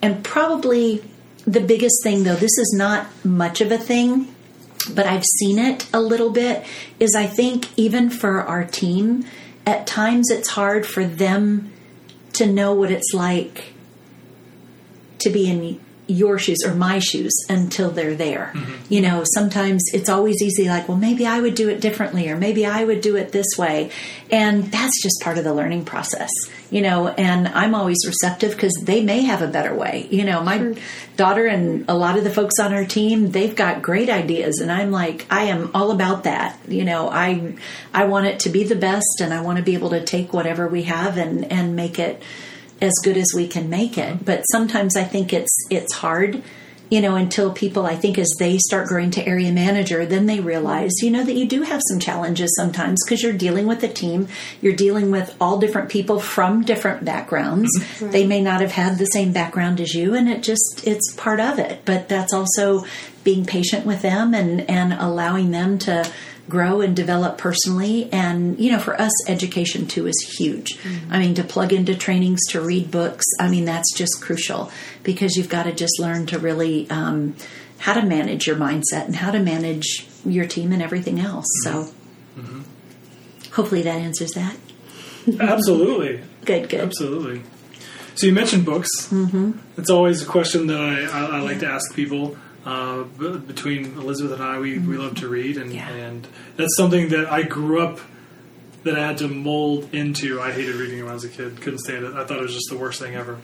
[0.00, 1.04] And probably
[1.46, 4.34] the biggest thing though this is not much of a thing
[4.94, 6.64] but I've seen it a little bit
[6.98, 9.24] is I think even for our team,
[9.66, 11.72] at times it's hard for them
[12.34, 13.74] to know what it's like
[15.18, 15.60] to be in
[16.12, 18.52] your shoes or my shoes until they're there.
[18.54, 18.92] Mm-hmm.
[18.92, 22.36] You know, sometimes it's always easy, like, well, maybe I would do it differently or
[22.36, 23.90] maybe I would do it this way.
[24.30, 26.30] And that's just part of the learning process,
[26.70, 30.08] you know, and I'm always receptive because they may have a better way.
[30.10, 30.74] You know, my
[31.16, 34.70] daughter and a lot of the folks on our team, they've got great ideas and
[34.70, 36.58] I'm like, I am all about that.
[36.68, 37.54] You know, I
[37.92, 40.32] I want it to be the best and I want to be able to take
[40.32, 42.22] whatever we have and and make it
[42.82, 44.24] as good as we can make it.
[44.24, 46.42] But sometimes I think it's it's hard,
[46.90, 50.40] you know, until people I think as they start growing to area manager, then they
[50.40, 53.88] realize, you know, that you do have some challenges sometimes because you're dealing with a
[53.88, 54.26] team,
[54.60, 57.70] you're dealing with all different people from different backgrounds.
[57.78, 58.10] Mm-hmm.
[58.10, 61.40] They may not have had the same background as you and it just it's part
[61.40, 61.82] of it.
[61.84, 62.84] But that's also
[63.24, 66.10] being patient with them and and allowing them to
[66.48, 70.76] grow and develop personally and you know for us education too is huge
[71.08, 74.70] i mean to plug into trainings to read books i mean that's just crucial
[75.04, 77.34] because you've got to just learn to really um,
[77.78, 81.88] how to manage your mindset and how to manage your team and everything else so
[83.52, 84.56] hopefully that answers that
[85.40, 86.20] Absolutely.
[86.44, 87.42] good good Absolutely.
[88.14, 88.90] So you mentioned books.
[89.08, 89.52] Mm-hmm.
[89.78, 92.36] It's always a question that I, I, I like to ask people.
[92.64, 95.88] Uh, between Elizabeth and I, we, we love to read, and, Yeah.
[95.88, 97.98] and that's something that I grew up
[98.84, 100.40] that I had to mold into.
[100.40, 102.14] I hated reading when I was a kid; couldn't stand it.
[102.14, 103.38] I thought it was just the worst thing ever.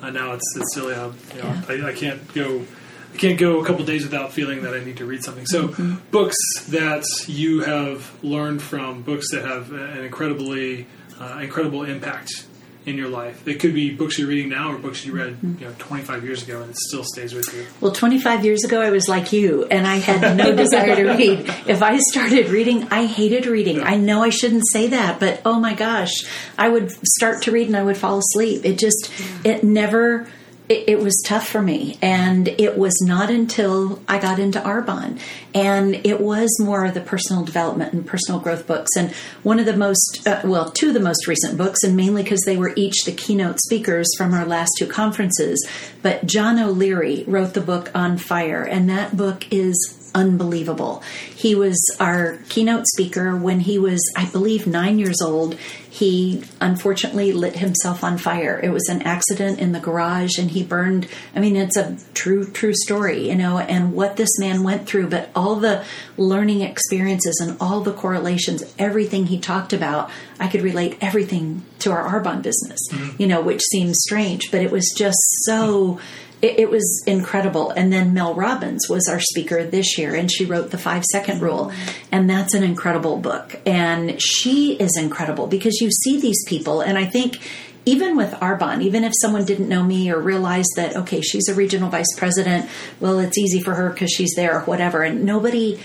[0.00, 2.64] Uh, now it's it's silly how you know I, I can't go.
[3.12, 5.44] I can't go a couple days without feeling that I need to read something.
[5.44, 5.68] So,
[6.10, 6.36] books
[6.68, 10.86] that you have learned from, books that have an incredibly
[11.20, 12.46] uh, incredible impact
[12.86, 13.46] in your life.
[13.46, 15.62] It could be books you're reading now or books you read mm-hmm.
[15.62, 17.66] you know 25 years ago and it still stays with you.
[17.80, 21.40] Well, 25 years ago, I was like you, and I had no desire to read.
[21.66, 23.82] If I started reading, I hated reading.
[23.82, 26.12] I know I shouldn't say that, but oh my gosh,
[26.58, 28.64] I would start to read and I would fall asleep.
[28.64, 29.10] It just,
[29.44, 30.26] it never,
[30.72, 31.98] it, it, was tough for me.
[32.00, 35.20] And it was not until I got into Arbonne.
[35.54, 38.90] And it was more of the personal development and personal growth books.
[38.96, 39.12] And
[39.42, 42.42] one of the most, uh, well, two of the most recent books, and mainly because
[42.42, 45.66] they were each the keynote speakers from our last two conferences.
[46.00, 48.62] But John O'Leary wrote the book On Fire.
[48.62, 51.02] And that book is unbelievable.
[51.34, 55.54] He was our keynote speaker when he was, I believe, nine years old.
[55.88, 58.58] He unfortunately lit himself on fire.
[58.62, 61.06] It was an accident in the garage and he burned.
[61.36, 65.08] I mean, it's a true, true story, you know, and what this man went through,
[65.08, 65.84] but all the
[66.16, 70.10] learning experiences and all the correlations, everything he talked about,
[70.40, 73.20] I could relate everything to our Arbonne business, mm-hmm.
[73.20, 76.00] you know, which seems strange, but it was just so
[76.42, 77.70] it, it, was incredible.
[77.70, 81.40] And then Mel Robbins was our speaker this year, and she wrote the Five Second
[81.40, 81.72] Rule,
[82.10, 83.60] and that's an incredible book.
[83.64, 87.38] And she is incredible because you see these people, and I think
[87.84, 91.54] even with Arbonne, even if someone didn't know me or realized that, okay, she's a
[91.54, 92.68] regional vice president,
[93.00, 95.02] well, it's easy for her because she's there or whatever.
[95.02, 95.80] And nobody,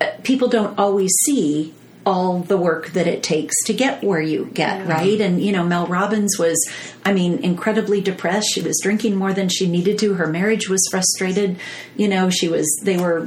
[0.00, 1.74] uh, people don't always see
[2.08, 4.88] all the work that it takes to get where you get, yeah.
[4.88, 5.20] right?
[5.20, 6.58] And, you know, Mel Robbins was,
[7.04, 8.48] I mean, incredibly depressed.
[8.54, 10.14] She was drinking more than she needed to.
[10.14, 11.58] Her marriage was frustrated.
[11.98, 13.26] You know, she was, they were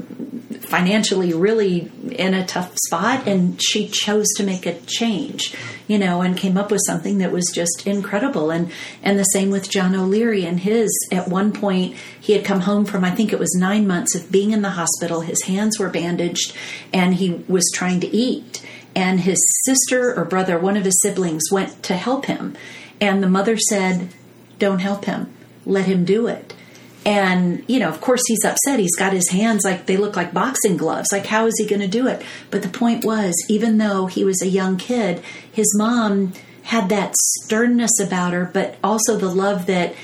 [0.61, 5.53] financially really in a tough spot, and she chose to make a change,
[5.87, 8.49] you know, and came up with something that was just incredible.
[8.49, 8.71] And,
[9.03, 12.85] and the same with John O'Leary and his, at one point, he had come home
[12.85, 15.21] from, I think it was nine months of being in the hospital.
[15.21, 16.55] His hands were bandaged,
[16.91, 18.65] and he was trying to eat
[18.95, 22.55] and his sister or brother, one of his siblings, went to help him.
[22.99, 24.09] And the mother said,
[24.59, 25.31] Don't help him,
[25.65, 26.53] let him do it.
[27.03, 28.79] And, you know, of course he's upset.
[28.79, 31.07] He's got his hands like they look like boxing gloves.
[31.11, 32.21] Like, how is he going to do it?
[32.51, 36.33] But the point was, even though he was a young kid, his mom
[36.63, 39.95] had that sternness about her, but also the love that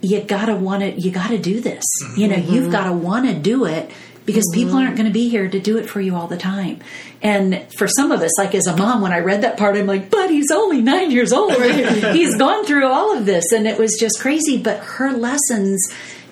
[0.00, 1.84] you gotta want to, you gotta do this.
[2.16, 2.54] You know, mm-hmm.
[2.54, 3.90] you've gotta want to do it
[4.30, 4.60] because mm-hmm.
[4.60, 6.80] people aren't going to be here to do it for you all the time.
[7.22, 9.86] And for some of us, like as a mom, when I read that part, I'm
[9.86, 11.52] like, but he's only nine years old.
[11.62, 13.52] he's gone through all of this.
[13.52, 14.56] And it was just crazy.
[14.62, 15.86] But her lessons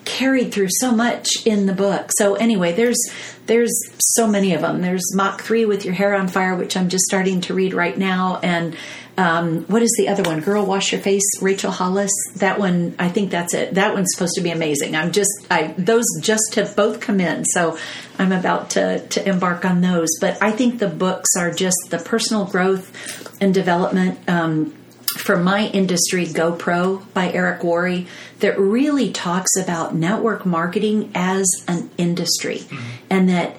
[0.04, 2.10] carried through so much in the book.
[2.16, 2.98] So anyway, there's
[3.46, 4.80] there's so many of them.
[4.80, 7.96] There's Mach 3 with your hair on fire, which I'm just starting to read right
[7.96, 8.76] now and
[9.18, 10.40] um, what is the other one?
[10.40, 11.28] Girl, wash your face.
[11.42, 12.12] Rachel Hollis.
[12.36, 13.74] That one, I think that's it.
[13.74, 14.94] That one's supposed to be amazing.
[14.94, 17.76] I'm just, I those just have both come in, so
[18.16, 20.08] I'm about to to embark on those.
[20.20, 24.20] But I think the books are just the personal growth and development.
[24.28, 24.74] Um,
[25.16, 28.06] for my industry, GoPro by Eric Worre,
[28.38, 33.06] that really talks about network marketing as an industry, mm-hmm.
[33.10, 33.56] and that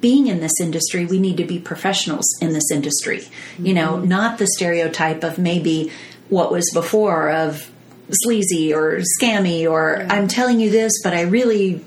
[0.00, 3.18] being in this industry, we need to be professionals in this industry.
[3.18, 3.66] Mm-hmm.
[3.66, 4.08] You know, mm-hmm.
[4.08, 5.90] not the stereotype of maybe
[6.28, 7.70] what was before of
[8.10, 10.12] sleazy or scammy or yeah.
[10.12, 11.84] I'm telling you this, but I really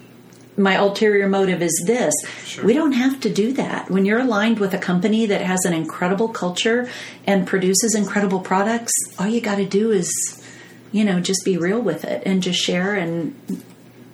[0.57, 2.13] my ulterior motive is this.
[2.43, 2.65] Sure.
[2.65, 3.91] We don't have to do that.
[3.91, 6.89] When you're aligned with a company that has an incredible culture
[7.27, 10.11] and produces incredible products, all you got to do is,
[10.91, 13.35] you know, just be real with it and just share and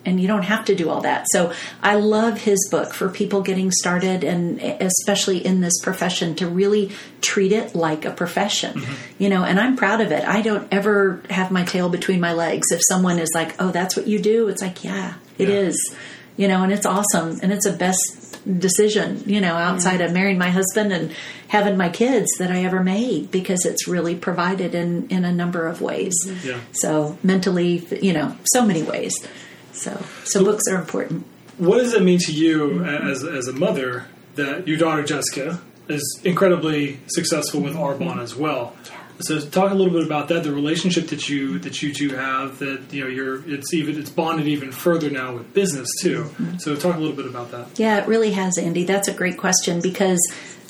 [0.05, 1.25] and you don't have to do all that.
[1.31, 6.47] So I love his book for people getting started and especially in this profession to
[6.47, 6.91] really
[7.21, 8.73] treat it like a profession.
[8.73, 9.23] Mm-hmm.
[9.23, 10.27] You know, and I'm proud of it.
[10.27, 12.71] I don't ever have my tail between my legs.
[12.71, 15.55] If someone is like, "Oh, that's what you do?" It's like, "Yeah, it yeah.
[15.55, 15.95] is."
[16.35, 20.07] You know, and it's awesome and it's a best decision, you know, outside yeah.
[20.07, 21.13] of marrying my husband and
[21.47, 25.67] having my kids that I ever made because it's really provided in in a number
[25.67, 26.13] of ways.
[26.25, 26.47] Mm-hmm.
[26.47, 26.59] Yeah.
[26.73, 29.13] So, mentally, you know, so many ways.
[29.73, 29.91] So,
[30.23, 31.25] so, so books are important.
[31.57, 34.05] What does it mean to you as, as a mother
[34.35, 38.75] that your daughter Jessica is incredibly successful with Arbonne as well?
[39.19, 42.59] So talk a little bit about that, the relationship that you that you two have.
[42.59, 46.23] That you know, you're it's even it's bonded even further now with business too.
[46.23, 46.57] Mm-hmm.
[46.57, 47.79] So talk a little bit about that.
[47.79, 48.83] Yeah, it really has, Andy.
[48.83, 50.19] That's a great question because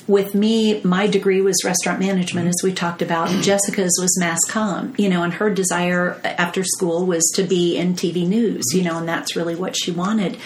[0.06, 3.28] with me, my degree was restaurant management, as we talked about.
[3.28, 3.40] Mm-hmm.
[3.40, 7.94] Jessica's was mass comm, you know, and her desire after school was to be in
[7.94, 8.88] TV news, you mm-hmm.
[8.88, 10.36] know, and that's really what she wanted.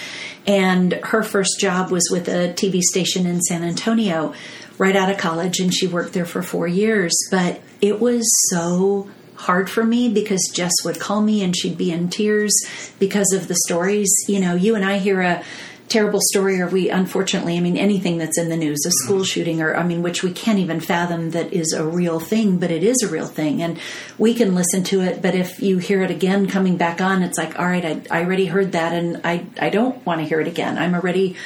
[0.46, 4.32] And her first job was with a TV station in San Antonio
[4.78, 7.12] right out of college, and she worked there for four years.
[7.30, 11.92] But it was so hard for me because Jess would call me and she'd be
[11.92, 12.52] in tears
[12.98, 14.12] because of the stories.
[14.26, 15.44] You know, you and I hear a
[15.88, 19.24] terrible story or we unfortunately i mean anything that's in the news a school mm-hmm.
[19.24, 22.70] shooting or i mean which we can't even fathom that is a real thing but
[22.70, 23.62] it is a real thing.
[23.62, 23.78] And
[24.18, 27.38] we can listen to it but if you hear it again coming back on it's
[27.38, 30.40] like all right i, I already heard that and i i don't want to hear
[30.40, 30.78] it again.
[30.78, 31.36] I'm already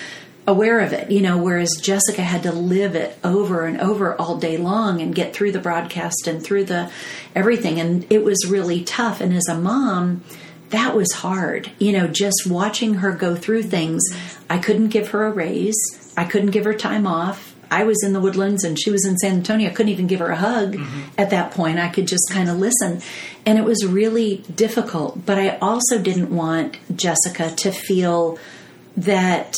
[0.45, 4.38] aware of it you know whereas jessica had to live it over and over all
[4.38, 6.90] day long and get through the broadcast and through the
[7.34, 7.80] everything.
[7.80, 9.20] And it was really tough.
[9.20, 10.22] And as a mom
[10.72, 11.70] that was hard.
[11.78, 14.02] You know, just watching her go through things.
[14.50, 15.78] I couldn't give her a raise.
[16.16, 17.54] I couldn't give her time off.
[17.70, 19.70] I was in the woodlands and she was in San Antonio.
[19.70, 21.00] I couldn't even give her a hug mm-hmm.
[21.16, 21.78] at that point.
[21.78, 23.00] I could just kind of listen.
[23.46, 25.24] And it was really difficult.
[25.24, 28.38] But I also didn't want Jessica to feel
[28.98, 29.56] that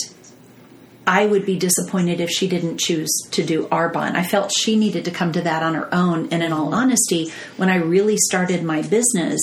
[1.07, 4.15] I would be disappointed if she didn't choose to do Arbonne.
[4.15, 6.29] I felt she needed to come to that on her own.
[6.31, 9.41] And in all honesty, when I really started my business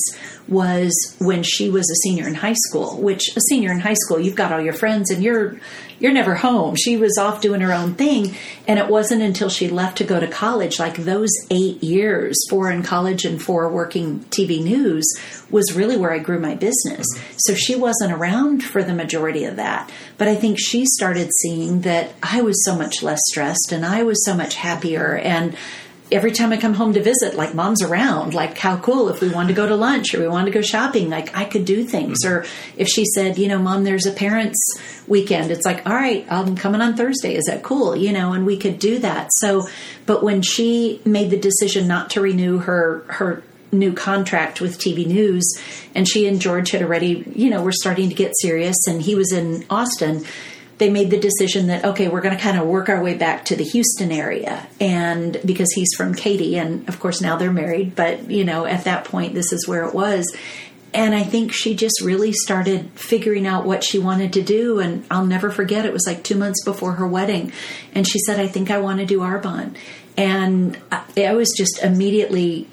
[0.51, 4.19] was when she was a senior in high school, which a senior in high school,
[4.19, 5.57] you've got all your friends and you're
[6.01, 6.75] you're never home.
[6.75, 8.35] She was off doing her own thing.
[8.67, 12.71] And it wasn't until she left to go to college, like those eight years, four
[12.71, 15.05] in college and four working TV news,
[15.51, 17.05] was really where I grew my business.
[17.37, 19.91] So she wasn't around for the majority of that.
[20.17, 24.01] But I think she started seeing that I was so much less stressed and I
[24.01, 25.17] was so much happier.
[25.17, 25.55] And
[26.11, 29.29] every time I come home to visit, like mom's around, like how cool if we
[29.29, 31.83] wanted to go to lunch or we wanted to go shopping, like I could do
[31.83, 32.23] things.
[32.23, 32.33] Mm-hmm.
[32.33, 32.45] Or
[32.75, 34.59] if she said, you know, mom, there's a parents
[35.07, 37.35] weekend, it's like, all right, I'm coming on Thursday.
[37.35, 37.95] Is that cool?
[37.95, 39.29] You know, and we could do that.
[39.35, 39.67] So,
[40.05, 43.43] but when she made the decision not to renew her, her,
[43.73, 45.45] new contract with TV News,
[45.95, 49.15] and she and George had already, you know, were starting to get serious, and he
[49.15, 50.25] was in Austin
[50.81, 53.45] they made the decision that okay we're going to kind of work our way back
[53.45, 57.95] to the houston area and because he's from katy and of course now they're married
[57.95, 60.35] but you know at that point this is where it was
[60.91, 65.05] and i think she just really started figuring out what she wanted to do and
[65.11, 67.51] i'll never forget it was like two months before her wedding
[67.93, 69.75] and she said i think i want to do arbonne
[70.17, 72.67] and I, I was just immediately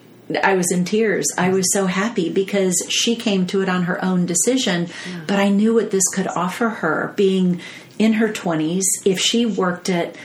[0.45, 1.27] I was in tears.
[1.39, 5.23] I was so happy because she came to it on her own decision, yeah.
[5.27, 7.63] but I knew what this could offer her being
[7.99, 8.85] in her 20s.
[9.05, 10.17] If she worked it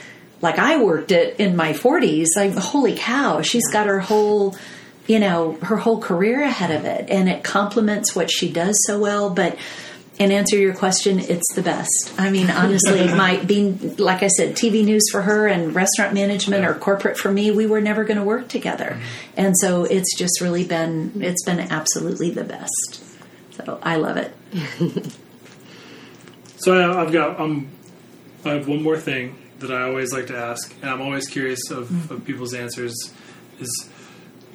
[0.41, 4.55] like I worked it in my 40s, like holy cow, she's got her whole
[5.07, 8.99] you know, her whole career ahead of it and it complements what she does so
[8.99, 9.57] well, but
[10.19, 12.13] and answer your question, it's the best.
[12.17, 16.65] I mean, honestly, my being like I said, TV news for her and restaurant management
[16.65, 19.34] or corporate for me, we were never going to work together, mm-hmm.
[19.38, 23.03] and so it's just really been it's been absolutely the best.
[23.51, 24.34] So I love it.
[26.64, 27.68] so I, I've got um,
[28.45, 31.72] I have one more thing that I always like to ask, and I'm always curious
[31.72, 32.14] of, mm-hmm.
[32.14, 32.93] of people's answers.
[33.59, 33.89] Is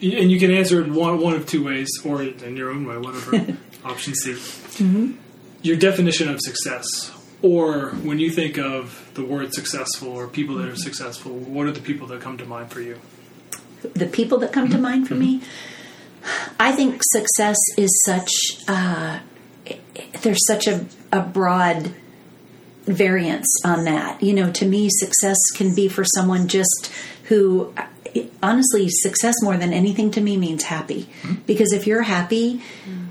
[0.01, 2.99] and you can answer it one one of two ways, or in your own way,
[2.99, 3.57] whatever.
[3.85, 4.33] Option C.
[4.33, 5.13] Mm-hmm
[5.63, 10.69] your definition of success, or when you think of the word successful or people that
[10.69, 12.99] are successful, what are the people that come to mind for you?
[13.83, 14.77] The people that come mm-hmm.
[14.77, 15.43] to mind for me,
[16.59, 18.33] I think success is such.
[18.67, 19.21] Uh,
[20.23, 21.95] there's such a, a broad
[22.85, 24.23] variance on that.
[24.23, 26.93] You know, to me, success can be for someone just
[27.25, 27.75] who
[28.43, 31.09] honestly, success more than anything to me means happy.
[31.23, 31.35] Mm-hmm.
[31.47, 33.09] Because if you're happy, mm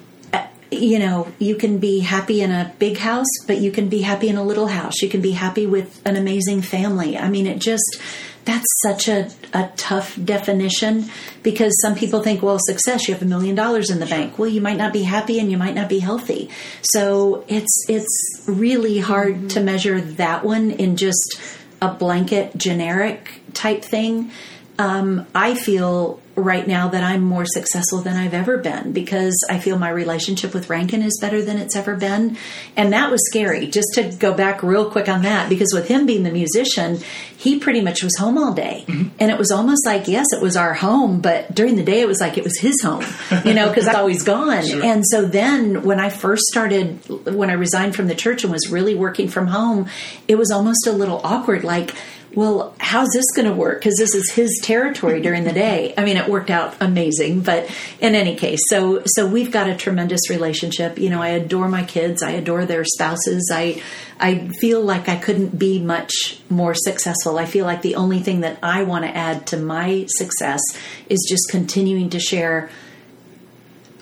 [0.70, 4.28] you know, you can be happy in a big house, but you can be happy
[4.28, 5.02] in a little house.
[5.02, 7.18] You can be happy with an amazing family.
[7.18, 8.02] I mean, it just,
[8.48, 11.06] that's such a, a tough definition
[11.44, 14.40] because some people think, well, success, you have a million dollars in the bank.
[14.40, 16.50] Well, you might not be happy and you might not be healthy.
[16.82, 19.48] So it's, it's really hard mm-hmm.
[19.50, 21.40] to measure that one in just
[21.82, 24.32] a blanket generic type thing.
[24.80, 29.60] Um, I feel right now that I'm more successful than I've ever been because I
[29.60, 32.38] feel my relationship with Rankin is better than it's ever been.
[32.76, 33.66] And that was scary.
[33.68, 37.00] Just to go back real quick on that, because with him being the musician,
[37.38, 38.86] he pretty much was home all day.
[38.88, 39.10] Mm-hmm.
[39.20, 42.08] And it was almost like, yes, it was our home, but during the day it
[42.08, 43.04] was like it was his home,
[43.44, 44.48] you know, because I was gone.
[44.68, 44.84] Sure.
[44.84, 48.70] And so then when I first started, when I resigned from the church and was
[48.70, 49.88] really working from home,
[50.28, 51.64] it was almost a little awkward.
[51.64, 51.94] Like,
[52.36, 53.80] well, how's this going to work?
[53.80, 55.94] Because this is his territory during the day.
[55.98, 57.70] I mean, it worked out amazing, but
[58.00, 61.00] in any case, so so we've got a tremendous relationship.
[61.00, 62.22] You know, I adore my kids.
[62.22, 63.50] I adore their spouses.
[63.54, 63.82] I
[64.20, 67.38] I feel like I couldn't be much more successful.
[67.38, 70.62] I feel like the only thing that I want to add to my success
[71.10, 72.70] is just continuing to share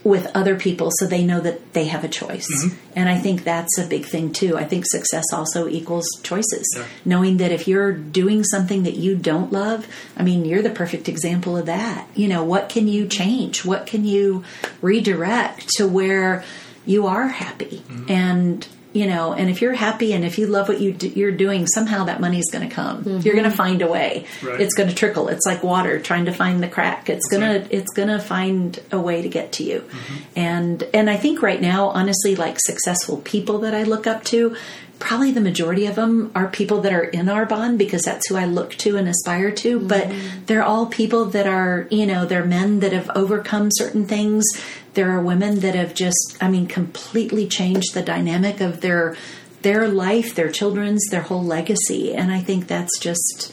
[0.06, 2.48] with other people so they know that they have a choice.
[2.64, 2.78] Mm-hmm.
[2.96, 4.56] And I think that's a big thing too.
[4.56, 6.72] I think success also equals choices.
[6.78, 6.86] Yeah.
[7.04, 11.10] Knowing that if you're doing something that you don't love, I mean, you're the perfect
[11.10, 12.08] example of that.
[12.14, 13.66] You know, what can you change?
[13.66, 14.46] What can you
[14.80, 16.44] redirect to where
[16.86, 17.84] you are happy?
[17.88, 18.12] Mm-hmm.
[18.12, 21.32] And you know and if you're happy and if you love what you do, you're
[21.32, 23.20] doing somehow that money is going to come mm-hmm.
[23.20, 24.62] you're going to find a way right.
[24.62, 27.70] it's going to trickle it's like water trying to find the crack it's going right.
[27.70, 30.16] to it's going to find a way to get to you mm-hmm.
[30.38, 34.56] and and i think right now honestly like successful people that i look up to
[35.00, 38.46] probably the majority of them are people that are in Arbonne because that's who I
[38.46, 39.80] look to and aspire to.
[39.80, 40.46] But mm-hmm.
[40.46, 44.46] they're all people that are, you know, they're men that have overcome certain things.
[44.94, 49.16] There are women that have just, I mean, completely changed the dynamic of their
[49.62, 52.14] their life, their children's, their whole legacy.
[52.14, 53.52] And I think that's just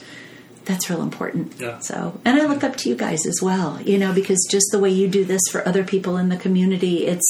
[0.64, 1.54] that's real important.
[1.58, 1.78] Yeah.
[1.80, 4.78] So, and I look up to you guys as well, you know, because just the
[4.78, 7.26] way you do this for other people in the community, it's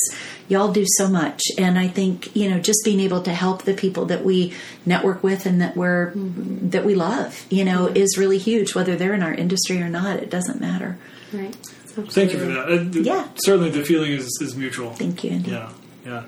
[0.49, 1.41] y'all do so much.
[1.59, 4.53] And I think, you know, just being able to help the people that we
[4.85, 9.15] network with and that we're, that we love, you know, is really huge, whether they're
[9.15, 10.17] in our industry or not.
[10.19, 10.99] It doesn't matter.
[11.33, 11.55] Right.
[11.55, 12.69] Thank you for that.
[12.71, 13.29] Uh, Yeah.
[13.37, 14.93] Certainly the feeling is, is mutual.
[14.93, 15.51] Thank you, Andy.
[15.51, 15.73] Yeah,
[16.05, 16.25] yeah.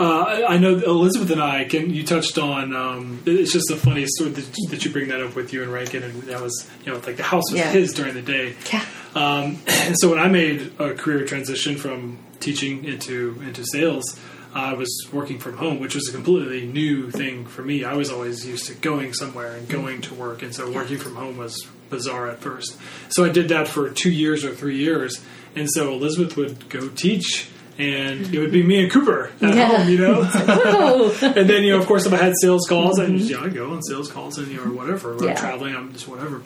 [0.00, 1.64] Uh, I, know Elizabeth and I.
[1.64, 2.74] Can you touched on?
[2.74, 5.70] Um, it's just the funniest story that, that you bring that up with you and
[5.70, 7.70] Rankin, and that was you know like the house was Yeah.
[7.70, 8.56] his during the day.
[8.72, 8.82] Yeah.
[9.14, 14.18] Um, and so when I made a career transition from teaching into into sales,
[14.54, 17.84] I was working from home, which was a completely new thing for me.
[17.84, 21.14] I was always used to going somewhere and going to work, and so working from
[21.16, 22.78] home was bizarre at first.
[23.10, 25.20] So I did that for two years or three years,
[25.54, 27.50] and so Elizabeth would go teach.
[27.80, 29.76] And it would be me and Cooper at Yeah.
[29.78, 30.22] home, you know.
[31.22, 33.44] and then, you know, of course, if I had sales calls, I just, you know,
[33.46, 35.14] I go on sales calls and you know, or whatever.
[35.16, 35.30] Or Yeah.
[35.30, 36.42] I'm traveling, I'm just whatever.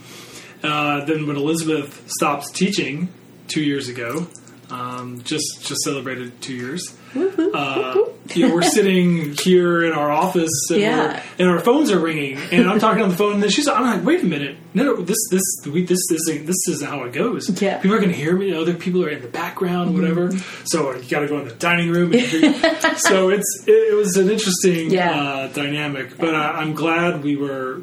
[0.63, 3.09] Uh, then when Elizabeth stopped teaching
[3.49, 4.27] two years ago,
[4.75, 6.97] um, just just celebrated two years.
[7.17, 7.95] Uh,
[8.35, 11.23] you know, we're sitting here in our office, and, Yeah.
[11.39, 13.83] and our phones are ringing, and I'm talking on the phone, and then she's, I'm
[13.85, 17.13] like, wait a minute, no, no, this this we, this isn't this isn't how it
[17.13, 17.49] goes.
[17.63, 17.79] Yeah.
[17.79, 18.53] people are going to hear me.
[18.53, 20.33] Other people are in the background, whatever.
[20.65, 22.13] So you got to go in the dining room.
[22.13, 22.23] And
[22.99, 25.11] so it's it, it was an interesting Yeah.
[25.13, 27.83] uh, dynamic, but I, I'm glad we were.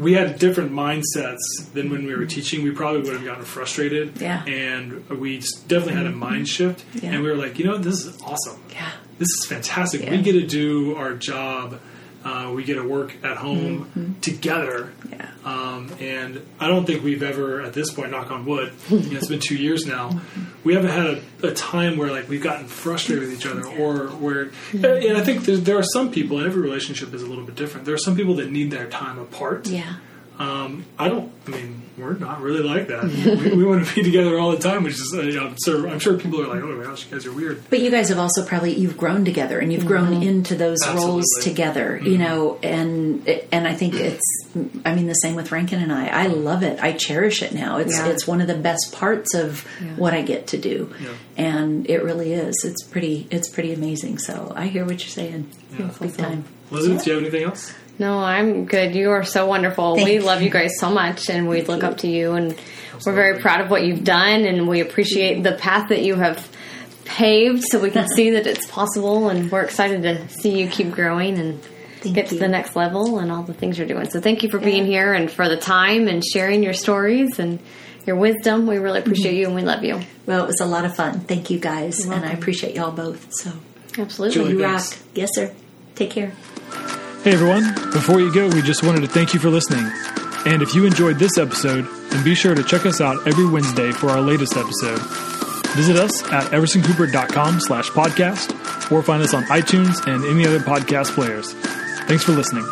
[0.00, 1.38] We had different mindsets
[1.74, 2.62] than when we were teaching.
[2.64, 4.42] We probably would have gotten frustrated, Yeah.
[4.44, 6.18] and we definitely had a mm-hmm.
[6.18, 6.84] mind shift.
[6.94, 7.10] Yeah.
[7.10, 8.62] And we were like, you know, this is awesome.
[8.72, 8.90] Yeah.
[9.18, 10.02] This is fantastic.
[10.02, 10.12] Yeah.
[10.12, 11.78] We get to do our job.
[12.24, 14.20] Uh, we get to work at home Mm-hmm.
[14.20, 14.92] together.
[15.10, 15.30] Yeah.
[15.44, 19.16] Um, and I don't think we've ever, at this point, knock on wood, you know,
[19.16, 20.20] it's been two years now,
[20.62, 24.08] we haven't had a, a time where like we've gotten frustrated with each other or
[24.08, 27.44] where, and I think there, there are some people, and every relationship is a little
[27.44, 27.86] bit different.
[27.86, 29.66] There are some people that need their time apart.
[29.66, 29.94] Yeah.
[30.38, 33.04] Um, I don't, I mean, we're not really like that.
[33.04, 35.88] we, we want to be together all the time, which is, uh, you know, so
[35.88, 37.62] I'm sure people are like, oh my gosh, you guys are weird.
[37.70, 41.24] But you guys have also probably you've grown together and you've grown into those roles
[41.38, 41.42] Absolutely.
[41.50, 44.22] together, you know, and and I think it's
[44.84, 46.08] I mean the same with Rankin and I.
[46.08, 46.82] I love it.
[46.82, 47.78] I cherish it now.
[47.78, 48.08] It's Yeah.
[48.08, 49.60] it's one of the best parts of
[49.96, 50.92] what I get to do.
[51.00, 51.08] Yeah.
[51.36, 52.64] And it really is.
[52.64, 54.18] It's pretty it's pretty amazing.
[54.18, 55.48] So I hear what you're saying.
[56.00, 56.44] Big time.
[56.70, 57.72] Elizabeth, do you have anything else?
[58.00, 58.94] No, I'm good.
[58.94, 59.96] You are so wonderful.
[59.96, 60.20] Thank we you.
[60.22, 62.58] love you guys so much, and we look up to you, and
[63.04, 66.50] we're very proud of what you've done, and we appreciate the path that you have
[67.04, 70.92] paved, so we can see that it's possible, and we're excited to see you keep
[70.92, 71.62] growing and
[72.00, 74.08] Thank get to the next level and all the things you're doing.
[74.08, 77.58] So thank you for being here and for the time and sharing your stories and
[78.06, 78.66] your wisdom.
[78.66, 79.40] We really appreciate mm-hmm.
[79.40, 80.00] you, and we love you.
[80.24, 81.20] Well, it was a lot of fun.
[81.20, 82.06] Thank you guys.
[82.06, 83.28] And I appreciate y'all both.
[83.34, 83.52] So
[83.98, 84.34] Absolutely.
[84.34, 84.96] Julie, you thanks.
[84.96, 85.06] rock.
[85.14, 85.54] Yes, sir.
[85.96, 86.32] Take care.
[87.22, 89.84] Hey everyone, before you go, we just wanted to thank you for listening.
[90.46, 93.92] And if you enjoyed this episode, then be sure to check us out every Wednesday
[93.92, 95.00] for our latest episode.
[95.76, 101.14] Visit us at eversoncooper.com slash podcast or find us on iTunes and any other podcast
[101.14, 101.52] players.
[102.08, 102.64] Thanks for listening.